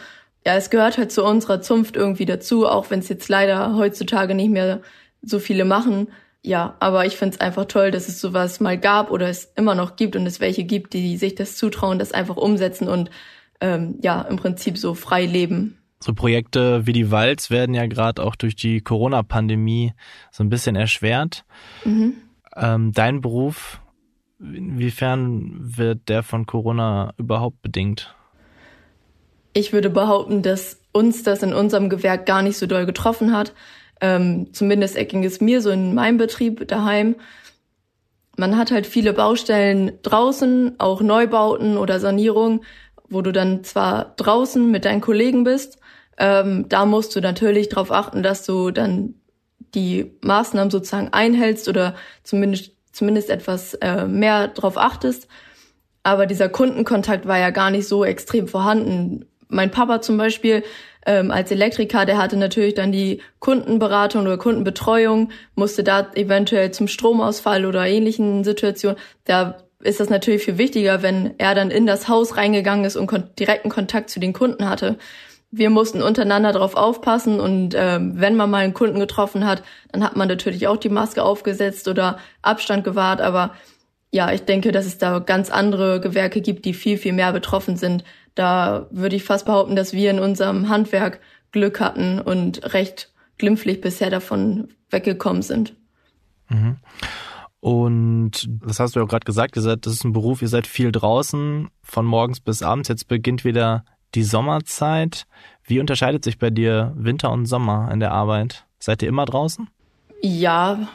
Ja, 0.46 0.54
es 0.54 0.70
gehört 0.70 0.96
halt 0.96 1.10
zu 1.10 1.24
unserer 1.24 1.60
Zunft 1.60 1.96
irgendwie 1.96 2.24
dazu, 2.24 2.68
auch 2.68 2.88
wenn 2.90 3.00
es 3.00 3.08
jetzt 3.08 3.28
leider 3.28 3.74
heutzutage 3.74 4.32
nicht 4.36 4.52
mehr 4.52 4.80
so 5.20 5.40
viele 5.40 5.64
machen. 5.64 6.06
Ja, 6.40 6.76
aber 6.78 7.04
ich 7.04 7.16
finde 7.16 7.34
es 7.34 7.40
einfach 7.40 7.64
toll, 7.64 7.90
dass 7.90 8.06
es 8.06 8.20
sowas 8.20 8.60
mal 8.60 8.78
gab 8.78 9.10
oder 9.10 9.28
es 9.28 9.52
immer 9.56 9.74
noch 9.74 9.96
gibt 9.96 10.14
und 10.14 10.24
es 10.24 10.38
welche 10.38 10.62
gibt, 10.62 10.92
die 10.92 11.16
sich 11.16 11.34
das 11.34 11.56
zutrauen, 11.56 11.98
das 11.98 12.12
einfach 12.12 12.36
umsetzen 12.36 12.86
und 12.86 13.10
ähm, 13.60 13.98
ja, 14.02 14.22
im 14.22 14.36
Prinzip 14.36 14.78
so 14.78 14.94
frei 14.94 15.26
leben. 15.26 15.78
So 15.98 16.14
Projekte 16.14 16.86
wie 16.86 16.92
die 16.92 17.10
Walz 17.10 17.50
werden 17.50 17.74
ja 17.74 17.86
gerade 17.86 18.22
auch 18.22 18.36
durch 18.36 18.54
die 18.54 18.80
Corona-Pandemie 18.82 19.94
so 20.30 20.44
ein 20.44 20.48
bisschen 20.48 20.76
erschwert. 20.76 21.44
Mhm. 21.84 22.14
Ähm, 22.54 22.92
dein 22.92 23.20
Beruf 23.20 23.80
Inwiefern 24.38 25.54
wird 25.58 26.08
der 26.08 26.22
von 26.22 26.44
Corona 26.44 27.14
überhaupt 27.16 27.62
bedingt? 27.62 28.14
Ich 29.56 29.72
würde 29.72 29.88
behaupten, 29.88 30.42
dass 30.42 30.82
uns 30.92 31.22
das 31.22 31.42
in 31.42 31.54
unserem 31.54 31.88
Gewerk 31.88 32.26
gar 32.26 32.42
nicht 32.42 32.58
so 32.58 32.66
doll 32.66 32.84
getroffen 32.84 33.34
hat. 33.34 33.54
Ähm, 34.02 34.52
zumindest 34.52 34.96
ging 35.08 35.24
es 35.24 35.40
mir 35.40 35.62
so 35.62 35.70
in 35.70 35.94
meinem 35.94 36.18
Betrieb 36.18 36.68
daheim. 36.68 37.14
Man 38.36 38.58
hat 38.58 38.70
halt 38.70 38.86
viele 38.86 39.14
Baustellen 39.14 39.92
draußen, 40.02 40.74
auch 40.76 41.00
Neubauten 41.00 41.78
oder 41.78 42.00
Sanierung, 42.00 42.64
wo 43.08 43.22
du 43.22 43.32
dann 43.32 43.64
zwar 43.64 44.12
draußen 44.16 44.70
mit 44.70 44.84
deinen 44.84 45.00
Kollegen 45.00 45.44
bist, 45.44 45.78
ähm, 46.18 46.66
da 46.68 46.84
musst 46.84 47.16
du 47.16 47.22
natürlich 47.22 47.70
darauf 47.70 47.90
achten, 47.90 48.22
dass 48.22 48.44
du 48.44 48.70
dann 48.70 49.14
die 49.74 50.18
Maßnahmen 50.20 50.70
sozusagen 50.70 51.14
einhältst 51.14 51.66
oder 51.66 51.94
zumindest 52.24 52.72
zumindest 52.92 53.30
etwas 53.30 53.72
äh, 53.72 54.04
mehr 54.04 54.48
drauf 54.48 54.76
achtest. 54.76 55.28
Aber 56.02 56.26
dieser 56.26 56.50
Kundenkontakt 56.50 57.26
war 57.26 57.38
ja 57.38 57.48
gar 57.48 57.70
nicht 57.70 57.88
so 57.88 58.04
extrem 58.04 58.48
vorhanden. 58.48 59.24
Mein 59.48 59.70
Papa 59.70 60.00
zum 60.00 60.16
Beispiel 60.16 60.62
ähm, 61.04 61.30
als 61.30 61.50
Elektriker, 61.50 62.04
der 62.04 62.18
hatte 62.18 62.36
natürlich 62.36 62.74
dann 62.74 62.92
die 62.92 63.20
Kundenberatung 63.38 64.22
oder 64.22 64.38
Kundenbetreuung, 64.38 65.30
musste 65.54 65.84
da 65.84 66.10
eventuell 66.14 66.72
zum 66.72 66.88
Stromausfall 66.88 67.64
oder 67.64 67.86
ähnlichen 67.86 68.44
Situationen. 68.44 68.98
Da 69.24 69.58
ist 69.80 70.00
das 70.00 70.10
natürlich 70.10 70.42
viel 70.44 70.58
wichtiger, 70.58 71.02
wenn 71.02 71.34
er 71.38 71.54
dann 71.54 71.70
in 71.70 71.86
das 71.86 72.08
Haus 72.08 72.36
reingegangen 72.36 72.84
ist 72.84 72.96
und 72.96 73.06
kon 73.06 73.24
direkten 73.38 73.68
Kontakt 73.68 74.10
zu 74.10 74.20
den 74.20 74.32
Kunden 74.32 74.68
hatte 74.68 74.96
wir 75.50 75.70
mussten 75.70 76.02
untereinander 76.02 76.52
darauf 76.52 76.74
aufpassen 76.74 77.40
und 77.40 77.74
äh, 77.74 77.98
wenn 78.00 78.36
man 78.36 78.50
mal 78.50 78.64
einen 78.64 78.74
Kunden 78.74 78.98
getroffen 78.98 79.46
hat, 79.46 79.62
dann 79.92 80.04
hat 80.04 80.16
man 80.16 80.28
natürlich 80.28 80.66
auch 80.66 80.76
die 80.76 80.88
Maske 80.88 81.22
aufgesetzt 81.22 81.88
oder 81.88 82.18
Abstand 82.42 82.84
gewahrt. 82.84 83.20
Aber 83.20 83.54
ja, 84.10 84.32
ich 84.32 84.42
denke, 84.42 84.72
dass 84.72 84.86
es 84.86 84.98
da 84.98 85.18
ganz 85.20 85.50
andere 85.50 86.00
Gewerke 86.00 86.40
gibt, 86.40 86.64
die 86.64 86.74
viel, 86.74 86.98
viel 86.98 87.12
mehr 87.12 87.32
betroffen 87.32 87.76
sind. 87.76 88.04
Da 88.36 88.86
würde 88.90 89.16
ich 89.16 89.24
fast 89.24 89.46
behaupten, 89.46 89.74
dass 89.74 89.92
wir 89.92 90.10
in 90.10 90.20
unserem 90.20 90.68
Handwerk 90.68 91.20
Glück 91.50 91.80
hatten 91.80 92.20
und 92.20 92.72
recht 92.72 93.10
glimpflich 93.38 93.80
bisher 93.80 94.10
davon 94.10 94.68
weggekommen 94.90 95.42
sind. 95.42 95.74
Mhm. 96.48 96.76
Und 97.60 98.46
das 98.64 98.78
hast 98.78 98.94
du 98.94 99.00
ja 99.00 99.06
gerade 99.06 99.24
gesagt, 99.24 99.56
ihr 99.56 99.62
seid, 99.62 99.86
das 99.86 99.94
ist 99.94 100.04
ein 100.04 100.12
Beruf, 100.12 100.42
ihr 100.42 100.48
seid 100.48 100.66
viel 100.66 100.92
draußen, 100.92 101.68
von 101.82 102.04
morgens 102.04 102.40
bis 102.40 102.62
abends. 102.62 102.88
Jetzt 102.88 103.08
beginnt 103.08 103.44
wieder 103.44 103.84
die 104.14 104.22
Sommerzeit. 104.22 105.24
Wie 105.64 105.80
unterscheidet 105.80 106.22
sich 106.22 106.38
bei 106.38 106.50
dir 106.50 106.92
Winter 106.94 107.32
und 107.32 107.46
Sommer 107.46 107.90
in 107.90 108.00
der 108.00 108.12
Arbeit? 108.12 108.66
Seid 108.78 109.02
ihr 109.02 109.08
immer 109.08 109.24
draußen? 109.24 109.68
Ja, 110.22 110.88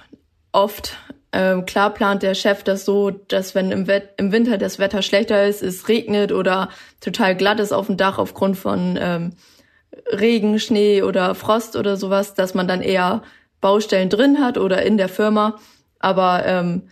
oft. 0.51 0.97
Ähm, 1.33 1.65
klar 1.65 1.93
plant 1.93 2.23
der 2.23 2.35
Chef 2.35 2.63
das 2.63 2.83
so, 2.83 3.09
dass 3.09 3.55
wenn 3.55 3.71
im, 3.71 3.87
Wett 3.87 4.09
im 4.17 4.31
Winter 4.31 4.57
das 4.57 4.79
Wetter 4.79 5.01
schlechter 5.01 5.45
ist, 5.45 5.63
es 5.63 5.87
regnet 5.87 6.31
oder 6.31 6.69
total 6.99 7.35
glatt 7.35 7.59
ist 7.59 7.71
auf 7.71 7.87
dem 7.87 7.95
Dach 7.95 8.17
aufgrund 8.17 8.57
von 8.57 8.97
ähm, 8.99 9.33
Regen, 10.11 10.59
Schnee 10.59 11.03
oder 11.03 11.35
Frost 11.35 11.75
oder 11.75 11.95
sowas, 11.95 12.33
dass 12.33 12.53
man 12.53 12.67
dann 12.67 12.81
eher 12.81 13.21
Baustellen 13.61 14.09
drin 14.09 14.39
hat 14.39 14.57
oder 14.57 14.81
in 14.83 14.97
der 14.97 15.09
Firma. 15.09 15.57
Aber 15.99 16.45
ähm, 16.45 16.89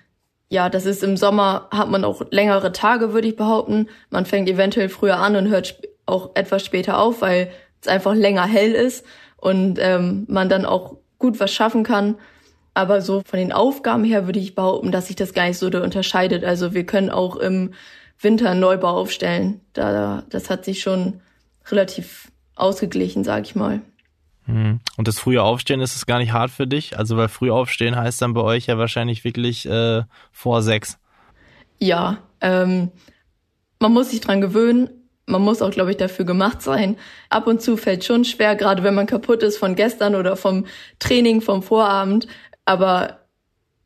ja, 0.48 0.70
das 0.70 0.86
ist 0.86 1.04
im 1.04 1.18
Sommer, 1.18 1.68
hat 1.72 1.90
man 1.90 2.06
auch 2.06 2.22
längere 2.32 2.72
Tage, 2.72 3.14
würde 3.14 3.28
ich 3.28 3.36
behaupten. 3.36 3.90
Man 4.10 4.26
fängt 4.26 4.50
eventuell 4.50 4.90
früher 4.90 5.18
an 5.18 5.36
und 5.36 5.50
hört 5.50 5.82
auch 6.06 6.32
etwas 6.36 6.64
später 6.64 6.98
auf, 6.98 7.22
weil 7.22 7.52
es 7.82 7.88
einfach 7.88 8.14
länger 8.14 8.46
hell 8.46 8.72
ist 8.72 9.06
und 9.38 9.80
ähm, 9.80 10.26
man 10.28 10.50
dann 10.50 10.66
auch 10.66 10.98
gut 11.18 11.40
was 11.40 11.52
schaffen 11.52 11.84
kann. 11.84 12.16
Aber 12.80 13.02
so 13.02 13.24
von 13.26 13.38
den 13.38 13.52
Aufgaben 13.52 14.06
her 14.06 14.26
würde 14.26 14.40
ich 14.40 14.56
behaupten, 14.56 14.94
dass 14.94 15.08
sich 15.08 15.18
das 15.18 15.34
gar 15.34 15.46
nicht 15.46 15.58
so 15.58 15.68
unterscheidet. 15.68 16.46
Also 16.46 16.74
wir 16.74 16.86
können 16.86 17.10
auch 17.10 17.36
im 17.36 17.74
Winter 18.22 18.52
einen 18.52 18.62
Neubau 18.62 19.02
aufstellen. 19.02 19.60
Da, 19.74 20.24
das 20.30 20.50
hat 20.50 20.64
sich 20.64 20.80
schon 20.80 21.20
relativ 21.68 22.32
ausgeglichen, 22.56 23.26
sag 23.26 23.44
ich 23.44 23.54
mal. 23.54 23.82
Hm. 24.46 24.80
Und 24.96 25.10
das 25.10 25.20
frühe 25.20 25.44
Aufstehen 25.44 25.82
ist 25.82 25.98
es 25.98 26.06
gar 26.06 26.20
nicht 26.20 26.32
hart 26.32 26.52
für 26.52 26.68
dich? 26.68 26.98
Also 26.98 27.18
weil 27.18 27.28
früh 27.28 27.52
aufstehen 27.52 27.98
heißt 27.98 28.22
dann 28.22 28.34
bei 28.34 28.44
euch 28.44 28.68
ja 28.68 28.78
wahrscheinlich 28.78 29.26
wirklich 29.26 29.66
äh, 29.66 30.04
vor 30.32 30.62
sechs. 30.62 30.98
Ja, 31.80 32.20
ähm, 32.40 32.92
man 33.80 33.92
muss 33.92 34.12
sich 34.12 34.22
dran 34.22 34.40
gewöhnen. 34.40 34.90
Man 35.26 35.42
muss 35.42 35.62
auch, 35.62 35.70
glaube 35.70 35.92
ich, 35.92 35.98
dafür 35.98 36.24
gemacht 36.24 36.62
sein. 36.62 36.96
Ab 37.30 37.46
und 37.46 37.62
zu 37.62 37.76
fällt 37.76 38.06
schon 38.06 38.24
schwer, 38.24 38.56
gerade 38.56 38.84
wenn 38.84 38.96
man 38.96 39.06
kaputt 39.06 39.44
ist 39.44 39.58
von 39.58 39.76
gestern 39.76 40.16
oder 40.16 40.38
vom 40.38 40.66
Training, 40.98 41.42
vom 41.42 41.62
Vorabend. 41.62 42.26
Aber 42.70 43.22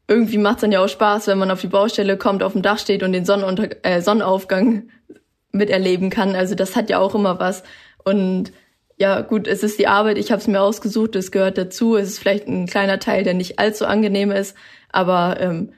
irgendwie 0.10 0.38
macht 0.38 0.56
es 0.56 0.62
dann 0.62 0.74
ja 0.74 0.84
auch 0.84 0.89
Spaß, 0.89 1.28
wenn 1.28 1.38
man 1.38 1.52
auf 1.52 1.62
die 1.62 1.67
Baustelle 1.67 2.17
kommt, 2.17 2.43
auf 2.43 2.52
dem 2.52 2.62
Dach 2.62 2.78
steht 2.78 3.02
und 3.02 3.13
den 3.13 3.24
Sonnenunter 3.24 3.69
äh, 3.84 4.02
Sonnenaufgang 4.02 4.89
miterleben 5.54 6.10
kann. 6.10 6.36
Also 6.36 6.54
das 6.54 6.76
hat 6.76 6.89
ja 6.89 7.00
auch 7.00 7.15
immer 7.15 7.39
was. 7.39 7.63
Und 8.04 8.52
ja 8.98 9.22
gut, 9.22 9.48
es 9.48 9.63
ist 9.63 9.80
die 9.80 9.88
Arbeit, 9.88 10.17
ich 10.17 10.34
habe 10.34 10.41
es 10.41 10.50
mir 10.50 10.60
ausgesucht, 10.60 11.15
es 11.15 11.32
gehört 11.32 11.58
dazu, 11.58 11.96
es 11.96 12.10
ist 12.10 12.19
vielleicht 12.19 12.50
ein 12.50 12.65
kleiner 12.65 13.00
Teil, 13.00 13.24
der 13.24 13.36
nicht 13.36 13.58
allzu 13.58 13.86
angenehm 13.86 14.32
ist, 14.32 14.54
aber 14.89 15.39
ähm, 15.39 15.72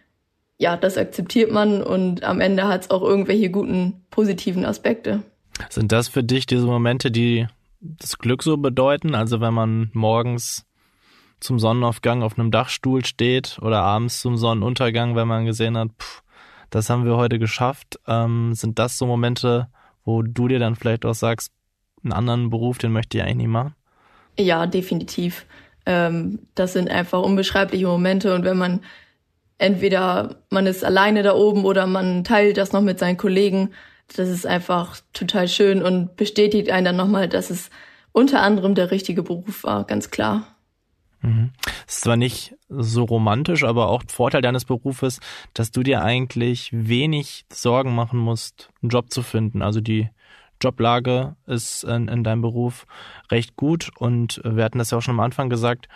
ja, 0.58 0.76
das 0.76 0.98
akzeptiert 0.98 1.52
man 1.52 1.84
und 1.84 2.24
am 2.24 2.41
Ende 2.41 2.68
hat 2.68 2.86
es 2.86 2.89
auch 2.89 3.04
irgendwelche 3.04 3.52
guten, 3.52 4.04
positiven 4.10 4.65
Aspekte. 4.65 5.22
Sind 5.70 5.91
das 5.91 6.08
für 6.08 6.24
dich 6.24 6.48
diese 6.48 6.65
Momente, 6.65 7.12
die 7.12 7.46
das 7.80 8.18
Glück 8.18 8.41
so 8.41 8.58
bedeuten? 8.58 9.13
Also 9.13 9.41
wenn 9.41 9.54
man 9.54 9.91
morgens 9.94 10.65
zum 11.39 11.60
Sonnenaufgang 11.60 12.24
auf 12.24 12.38
einem 12.38 12.52
Dachstuhl 12.52 13.06
steht 13.06 13.60
oder 13.62 13.82
abends 13.82 14.21
zum 14.21 14.38
Sonnenuntergang, 14.38 15.15
wenn 15.15 15.28
man 15.28 15.45
gesehen 15.45 15.78
hat, 15.78 15.89
pff, 16.00 16.24
das 16.69 16.89
haben 16.89 17.06
wir 17.06 17.15
heute 17.15 17.39
geschafft, 17.39 18.00
ähm, 18.08 18.54
sind 18.54 18.80
das 18.80 18.98
so 18.98 19.06
Momente, 19.06 19.67
wo 20.04 20.21
du 20.21 20.48
dir 20.48 20.60
dann 20.60 20.76
vielleicht 20.76 21.06
auch 21.06 21.13
sagst, 21.13 21.52
einen 22.04 22.13
anderen 22.13 22.50
Beruf, 22.50 22.78
den 22.78 22.91
möchte 22.91 23.17
ich 23.17 23.24
eigentlich 23.24 23.38
nicht 23.38 23.48
machen? 23.48 23.76
Ja, 24.38 24.67
definitiv. 24.67 25.45
Ähm, 25.86 26.39
das 26.56 26.74
sind 26.74 26.89
einfach 26.89 27.21
unbeschreibliche 27.21 27.88
Momente 27.88 28.34
und 28.34 28.43
wenn 28.43 28.58
man 28.58 28.82
entweder 29.58 30.41
man 30.50 30.65
ist 30.67 30.84
alleine 30.84 31.24
da 31.24 31.34
oben 31.36 31.63
oder 31.63 31.88
man 31.88 32.24
teilt 32.24 32.58
das 32.58 32.74
noch 32.74 32.82
mit 32.82 33.00
seinen 33.00 33.17
Kollegen, 33.17 33.71
das 34.15 34.30
ist 34.30 34.45
einfach 34.45 34.98
total 35.13 35.48
schön 35.48 35.82
und 35.82 36.15
bestätigt 36.15 36.69
einen 36.69 36.86
dann 36.86 36.95
nochmal, 36.95 37.28
dass 37.28 37.50
es 37.50 37.69
unter 38.12 38.41
anderem 38.41 38.76
der 38.76 38.91
richtige 38.91 39.24
Beruf 39.24 39.63
war, 39.63 39.86
ganz 39.86 40.10
klar. 40.10 40.55
Mhm. 41.25 41.51
Ist 41.88 42.01
zwar 42.01 42.17
nicht 42.17 42.55
so 42.69 43.03
romantisch, 43.03 43.63
aber 43.63 43.89
auch 43.89 44.03
Vorteil 44.07 44.41
deines 44.41 44.65
Berufes, 44.65 45.19
dass 45.53 45.71
du 45.71 45.81
dir 45.81 46.03
eigentlich 46.03 46.69
wenig 46.71 47.45
Sorgen 47.51 47.95
machen 47.95 48.19
musst, 48.19 48.69
einen 48.81 48.89
Job 48.89 49.11
zu 49.11 49.23
finden. 49.23 49.61
Also 49.61 49.81
die 49.81 50.09
Joblage 50.61 51.35
ist 51.47 51.83
in, 51.83 52.07
in 52.07 52.23
deinem 52.23 52.41
Beruf 52.41 52.85
recht 53.31 53.55
gut 53.55 53.89
und 53.97 54.39
wir 54.43 54.63
hatten 54.63 54.77
das 54.77 54.91
ja 54.91 54.99
auch 54.99 55.01
schon 55.01 55.15
am 55.15 55.19
Anfang 55.19 55.49
gesagt, 55.49 55.88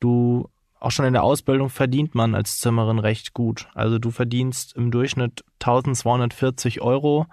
du 0.00 0.48
auch 0.78 0.90
schon 0.90 1.06
in 1.06 1.14
der 1.14 1.24
Ausbildung 1.24 1.70
verdient 1.70 2.14
man 2.14 2.34
als 2.34 2.60
Zimmerin 2.60 2.98
recht 2.98 3.32
gut. 3.32 3.68
Also 3.74 3.98
du 3.98 4.10
verdienst 4.10 4.76
im 4.76 4.90
Durchschnitt 4.90 5.42
1240 5.60 6.82
Euro. 6.82 7.26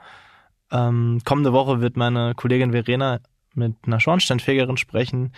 Ähm, 0.72 1.20
kommende 1.26 1.52
Woche 1.52 1.82
wird 1.82 1.98
meine 1.98 2.34
Kollegin 2.34 2.72
Verena 2.72 3.20
mit 3.54 3.76
einer 3.86 4.00
Schornsteinfegerin 4.00 4.78
sprechen. 4.78 5.34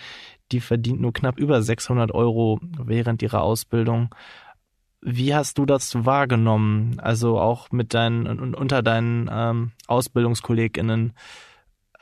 Die 0.52 0.60
verdient 0.60 1.00
nur 1.00 1.12
knapp 1.12 1.38
über 1.38 1.62
600 1.62 2.12
Euro 2.12 2.60
während 2.62 3.22
ihrer 3.22 3.42
Ausbildung. 3.42 4.14
Wie 5.00 5.34
hast 5.34 5.58
du 5.58 5.66
das 5.66 6.04
wahrgenommen? 6.04 6.98
Also 6.98 7.38
auch 7.38 7.70
mit 7.70 7.92
deinen 7.94 8.54
unter 8.54 8.82
deinen 8.82 9.28
ähm, 9.32 9.72
AusbildungskollegInnen. 9.86 11.12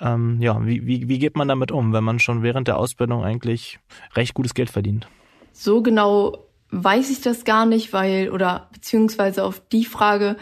Ähm, 0.01 0.41
ja, 0.41 0.65
wie, 0.65 0.87
wie, 0.87 1.09
wie 1.09 1.19
geht 1.19 1.37
man 1.37 1.49
damit 1.49 1.73
um, 1.73 1.93
wenn 1.93 2.05
man 2.05 2.19
schon 2.19 2.43
während 2.43 2.69
der 2.69 2.79
Ausbildung 2.79 3.25
eigentlich 3.25 3.79
recht 4.15 4.35
gutes 4.35 4.55
Geld 4.55 4.71
verdient? 4.71 5.09
So 5.53 5.83
genau 5.83 6.49
weiß 6.71 7.11
ich 7.11 7.21
das 7.21 7.45
gar 7.45 7.67
nicht, 7.67 7.93
weil, 7.93 8.31
oder 8.31 8.69
beziehungsweise 8.73 9.45
auf 9.45 9.61
die 9.69 9.85
Frage 9.85 10.37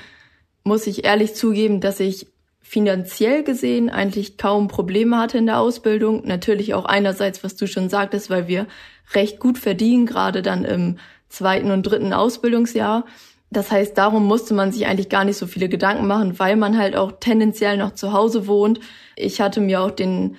muss 0.65 0.87
ich 0.87 1.05
ehrlich 1.05 1.35
zugeben, 1.35 1.81
dass 1.81 2.01
ich 2.01 2.27
finanziell 2.70 3.42
gesehen 3.42 3.90
eigentlich 3.90 4.38
kaum 4.38 4.68
Probleme 4.68 5.18
hatte 5.18 5.38
in 5.38 5.46
der 5.46 5.59
Ausbildung. 5.59 6.22
Natürlich 6.24 6.72
auch 6.72 6.85
einerseits, 6.85 7.42
was 7.42 7.56
du 7.56 7.66
schon 7.66 7.88
sagtest, 7.88 8.30
weil 8.30 8.46
wir 8.46 8.68
recht 9.12 9.40
gut 9.40 9.59
verdienen, 9.59 10.06
gerade 10.06 10.40
dann 10.40 10.64
im 10.64 10.98
zweiten 11.28 11.72
und 11.72 11.83
dritten 11.83 12.12
Ausbildungsjahr. 12.12 13.06
Das 13.50 13.72
heißt, 13.72 13.98
darum 13.98 14.24
musste 14.24 14.54
man 14.54 14.70
sich 14.70 14.87
eigentlich 14.87 15.09
gar 15.09 15.24
nicht 15.24 15.37
so 15.37 15.48
viele 15.48 15.68
Gedanken 15.68 16.06
machen, 16.06 16.38
weil 16.38 16.54
man 16.54 16.78
halt 16.78 16.94
auch 16.94 17.11
tendenziell 17.18 17.76
noch 17.76 17.94
zu 17.94 18.12
Hause 18.12 18.46
wohnt. 18.46 18.78
Ich 19.16 19.40
hatte 19.40 19.61
mir 19.61 19.80
auch 19.80 19.90
den, 19.90 20.37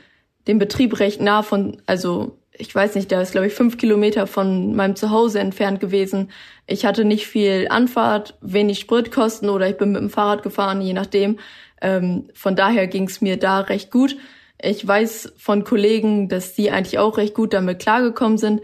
den 0.48 0.58
Betrieb 0.58 1.02
recht 1.02 1.20
nah 1.20 1.44
von, 1.44 1.82
also 1.86 2.38
ich 2.54 2.74
weiß 2.74 2.96
nicht, 2.96 3.12
der 3.12 3.22
ist 3.22 3.34
glaube 3.34 3.48
ich 3.48 3.54
fünf 3.54 3.78
Kilometer 3.78 4.26
von 4.26 4.74
meinem 4.74 4.96
Zuhause 4.96 5.40
entfernt 5.40 5.82
gewesen. 5.82 6.32
Ich 6.66 6.86
hatte 6.86 7.04
nicht 7.04 7.28
viel 7.28 7.68
Anfahrt, 7.70 8.38
wenig 8.40 8.80
Spritkosten 8.80 9.50
oder 9.50 9.68
ich 9.68 9.76
bin 9.76 9.92
mit 9.92 10.02
dem 10.02 10.10
Fahrrad 10.10 10.44
gefahren, 10.44 10.80
je 10.80 10.94
nachdem. 10.94 11.38
Ähm, 11.82 12.30
von 12.34 12.56
daher 12.56 12.88
ging 12.88 13.08
es 13.08 13.22
mir 13.22 13.38
da 13.38 13.60
recht 13.60 13.92
gut. 13.92 14.16
Ich 14.62 14.88
weiß 14.88 15.34
von 15.38 15.64
Kollegen, 15.64 16.30
dass 16.30 16.54
die 16.54 16.72
eigentlich 16.72 17.00
auch 17.00 17.18
recht 17.18 17.34
gut 17.34 17.54
damit 17.54 17.80
klargekommen 17.80 18.38
sind. 18.38 18.62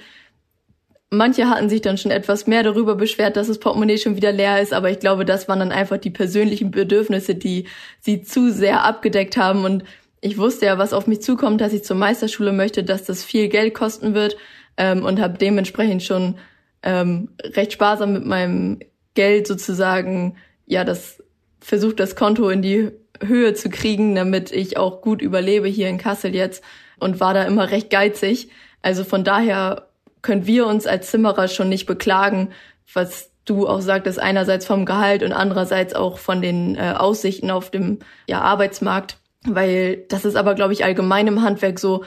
Manche 1.09 1.49
hatten 1.49 1.69
sich 1.69 1.81
dann 1.81 1.97
schon 1.97 2.11
etwas 2.11 2.47
mehr 2.47 2.63
darüber 2.63 2.95
beschwert, 2.95 3.37
dass 3.37 3.47
das 3.47 3.59
Portemonnaie 3.59 3.97
schon 3.97 4.17
wieder 4.17 4.31
leer 4.31 4.61
ist, 4.61 4.73
aber 4.73 4.91
ich 4.91 4.99
glaube, 4.99 5.23
das 5.23 5.47
waren 5.47 5.59
dann 5.59 5.71
einfach 5.71 5.97
die 5.97 6.09
persönlichen 6.09 6.69
Bedürfnisse, 6.69 7.33
die 7.33 7.65
sie 8.01 8.23
zu 8.23 8.51
sehr 8.51 8.83
abgedeckt 8.83 9.37
haben. 9.37 9.63
Und 9.63 9.85
ich 10.19 10.37
wusste 10.37 10.65
ja, 10.65 10.77
was 10.77 10.93
auf 10.93 11.07
mich 11.07 11.21
zukommt, 11.21 11.61
dass 11.61 11.73
ich 11.73 11.83
zur 11.83 11.95
Meisterschule 11.95 12.51
möchte, 12.51 12.83
dass 12.83 13.05
das 13.05 13.23
viel 13.23 13.47
Geld 13.47 13.73
kosten 13.73 14.13
wird 14.13 14.35
ähm, 14.75 15.05
und 15.05 15.21
habe 15.21 15.37
dementsprechend 15.37 16.03
schon 16.03 16.35
ähm, 16.83 17.29
recht 17.41 17.73
sparsam 17.73 18.13
mit 18.13 18.25
meinem 18.25 18.79
Geld 19.13 19.47
sozusagen, 19.47 20.35
ja, 20.65 20.83
das 20.83 21.23
versucht, 21.59 21.99
das 21.99 22.15
Konto 22.15 22.49
in 22.49 22.61
die 22.61 22.91
Höhe 23.25 23.53
zu 23.53 23.69
kriegen, 23.69 24.15
damit 24.15 24.51
ich 24.51 24.77
auch 24.77 25.01
gut 25.01 25.21
überlebe 25.21 25.67
hier 25.67 25.89
in 25.89 25.97
Kassel 25.97 26.35
jetzt 26.35 26.63
und 26.99 27.19
war 27.19 27.33
da 27.33 27.43
immer 27.43 27.71
recht 27.71 27.89
geizig. 27.89 28.49
Also 28.81 29.03
von 29.03 29.23
daher 29.23 29.87
können 30.21 30.45
wir 30.45 30.67
uns 30.67 30.87
als 30.87 31.11
Zimmerer 31.11 31.47
schon 31.47 31.69
nicht 31.69 31.85
beklagen, 31.85 32.49
was 32.93 33.31
du 33.45 33.67
auch 33.67 33.81
sagtest, 33.81 34.19
einerseits 34.19 34.65
vom 34.65 34.85
Gehalt 34.85 35.23
und 35.23 35.31
andererseits 35.31 35.93
auch 35.93 36.17
von 36.17 36.41
den 36.41 36.75
äh, 36.75 36.93
Aussichten 36.97 37.51
auf 37.51 37.71
dem 37.71 37.99
ja, 38.27 38.41
Arbeitsmarkt. 38.41 39.17
Weil 39.45 40.05
das 40.09 40.25
ist 40.25 40.35
aber, 40.35 40.55
glaube 40.55 40.73
ich, 40.73 40.83
allgemein 40.83 41.27
im 41.27 41.41
Handwerk 41.41 41.79
so, 41.79 42.03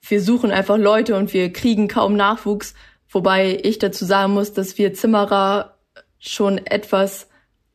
wir 0.00 0.20
suchen 0.20 0.50
einfach 0.50 0.78
Leute 0.78 1.16
und 1.16 1.32
wir 1.32 1.52
kriegen 1.52 1.88
kaum 1.88 2.16
Nachwuchs. 2.16 2.74
Wobei 3.08 3.60
ich 3.62 3.78
dazu 3.78 4.04
sagen 4.04 4.34
muss, 4.34 4.52
dass 4.52 4.78
wir 4.78 4.94
Zimmerer 4.94 5.76
schon 6.18 6.58
etwas 6.58 7.27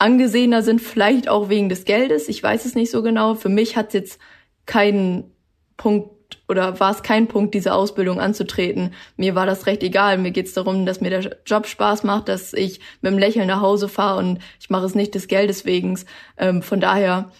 angesehener 0.03 0.61
sind, 0.63 0.81
vielleicht 0.81 1.29
auch 1.29 1.47
wegen 1.47 1.69
des 1.69 1.85
Geldes. 1.85 2.27
Ich 2.27 2.43
weiß 2.43 2.65
es 2.65 2.75
nicht 2.75 2.91
so 2.91 3.01
genau. 3.01 3.35
Für 3.35 3.49
mich 3.49 3.77
hat 3.77 3.87
es 3.87 3.93
jetzt 3.93 4.21
keinen 4.65 5.31
Punkt 5.77 6.11
oder 6.49 6.79
war 6.79 6.91
es 6.91 7.03
kein 7.03 7.27
Punkt, 7.27 7.53
diese 7.53 7.73
Ausbildung 7.73 8.19
anzutreten. 8.19 8.93
Mir 9.15 9.33
war 9.33 9.45
das 9.45 9.65
recht 9.65 9.81
egal. 9.81 10.17
Mir 10.17 10.31
geht 10.31 10.47
es 10.47 10.53
darum, 10.53 10.85
dass 10.85 10.99
mir 10.99 11.09
der 11.09 11.37
Job 11.45 11.67
Spaß 11.67 12.03
macht, 12.03 12.27
dass 12.27 12.53
ich 12.53 12.81
mit 13.01 13.11
einem 13.11 13.19
Lächeln 13.19 13.47
nach 13.47 13.61
Hause 13.61 13.87
fahre 13.87 14.19
und 14.19 14.39
ich 14.59 14.69
mache 14.69 14.85
es 14.85 14.93
nicht 14.93 15.15
des 15.15 15.27
Geldes 15.27 15.63
wegen. 15.63 15.97
Ähm, 16.37 16.61
von 16.61 16.81
daher, 16.81 17.31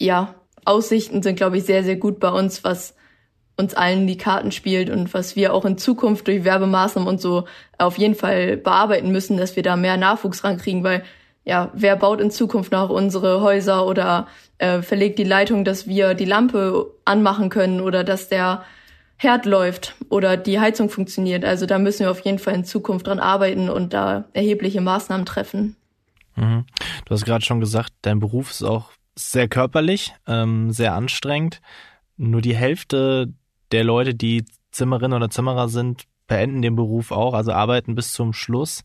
ja, 0.00 0.34
Aussichten 0.64 1.22
sind, 1.22 1.36
glaube 1.36 1.58
ich, 1.58 1.64
sehr, 1.64 1.84
sehr 1.84 1.96
gut 1.96 2.18
bei 2.18 2.30
uns, 2.30 2.64
was 2.64 2.94
uns 3.56 3.74
allen 3.74 4.06
die 4.06 4.16
Karten 4.16 4.52
spielt 4.52 4.88
und 4.88 5.12
was 5.12 5.36
wir 5.36 5.52
auch 5.52 5.66
in 5.66 5.76
Zukunft 5.76 6.26
durch 6.26 6.44
Werbemaßnahmen 6.44 7.08
und 7.08 7.20
so 7.20 7.44
auf 7.78 7.98
jeden 7.98 8.14
Fall 8.14 8.56
bearbeiten 8.56 9.12
müssen, 9.12 9.36
dass 9.36 9.54
wir 9.54 9.62
da 9.62 9.76
mehr 9.76 9.98
Nachwuchs 9.98 10.44
rankriegen, 10.44 10.82
weil 10.82 11.04
ja, 11.44 11.70
wer 11.74 11.96
baut 11.96 12.20
in 12.20 12.30
Zukunft 12.30 12.72
noch 12.72 12.88
unsere 12.88 13.40
Häuser 13.40 13.86
oder 13.86 14.26
äh, 14.58 14.80
verlegt 14.82 15.18
die 15.18 15.24
Leitung, 15.24 15.64
dass 15.64 15.86
wir 15.86 16.14
die 16.14 16.24
Lampe 16.24 16.90
anmachen 17.04 17.50
können 17.50 17.80
oder 17.80 18.02
dass 18.02 18.28
der 18.28 18.64
Herd 19.16 19.46
läuft 19.46 19.94
oder 20.08 20.36
die 20.36 20.58
Heizung 20.58 20.88
funktioniert. 20.88 21.44
Also 21.44 21.66
da 21.66 21.78
müssen 21.78 22.00
wir 22.00 22.10
auf 22.10 22.20
jeden 22.20 22.38
Fall 22.38 22.54
in 22.54 22.64
Zukunft 22.64 23.06
dran 23.06 23.20
arbeiten 23.20 23.68
und 23.68 23.92
da 23.92 24.24
erhebliche 24.32 24.80
Maßnahmen 24.80 25.26
treffen. 25.26 25.76
Mhm. 26.36 26.64
Du 27.04 27.14
hast 27.14 27.24
gerade 27.24 27.44
schon 27.44 27.60
gesagt, 27.60 27.92
dein 28.02 28.20
Beruf 28.20 28.50
ist 28.50 28.62
auch 28.62 28.90
sehr 29.14 29.48
körperlich, 29.48 30.14
ähm, 30.26 30.72
sehr 30.72 30.94
anstrengend. 30.94 31.60
Nur 32.16 32.40
die 32.40 32.56
Hälfte 32.56 33.32
der 33.70 33.84
Leute, 33.84 34.14
die 34.14 34.44
Zimmerin 34.70 35.12
oder 35.12 35.30
Zimmerer 35.30 35.68
sind, 35.68 36.04
beenden 36.26 36.62
den 36.62 36.74
Beruf 36.74 37.12
auch, 37.12 37.34
also 37.34 37.52
arbeiten 37.52 37.94
bis 37.94 38.12
zum 38.12 38.32
Schluss. 38.32 38.82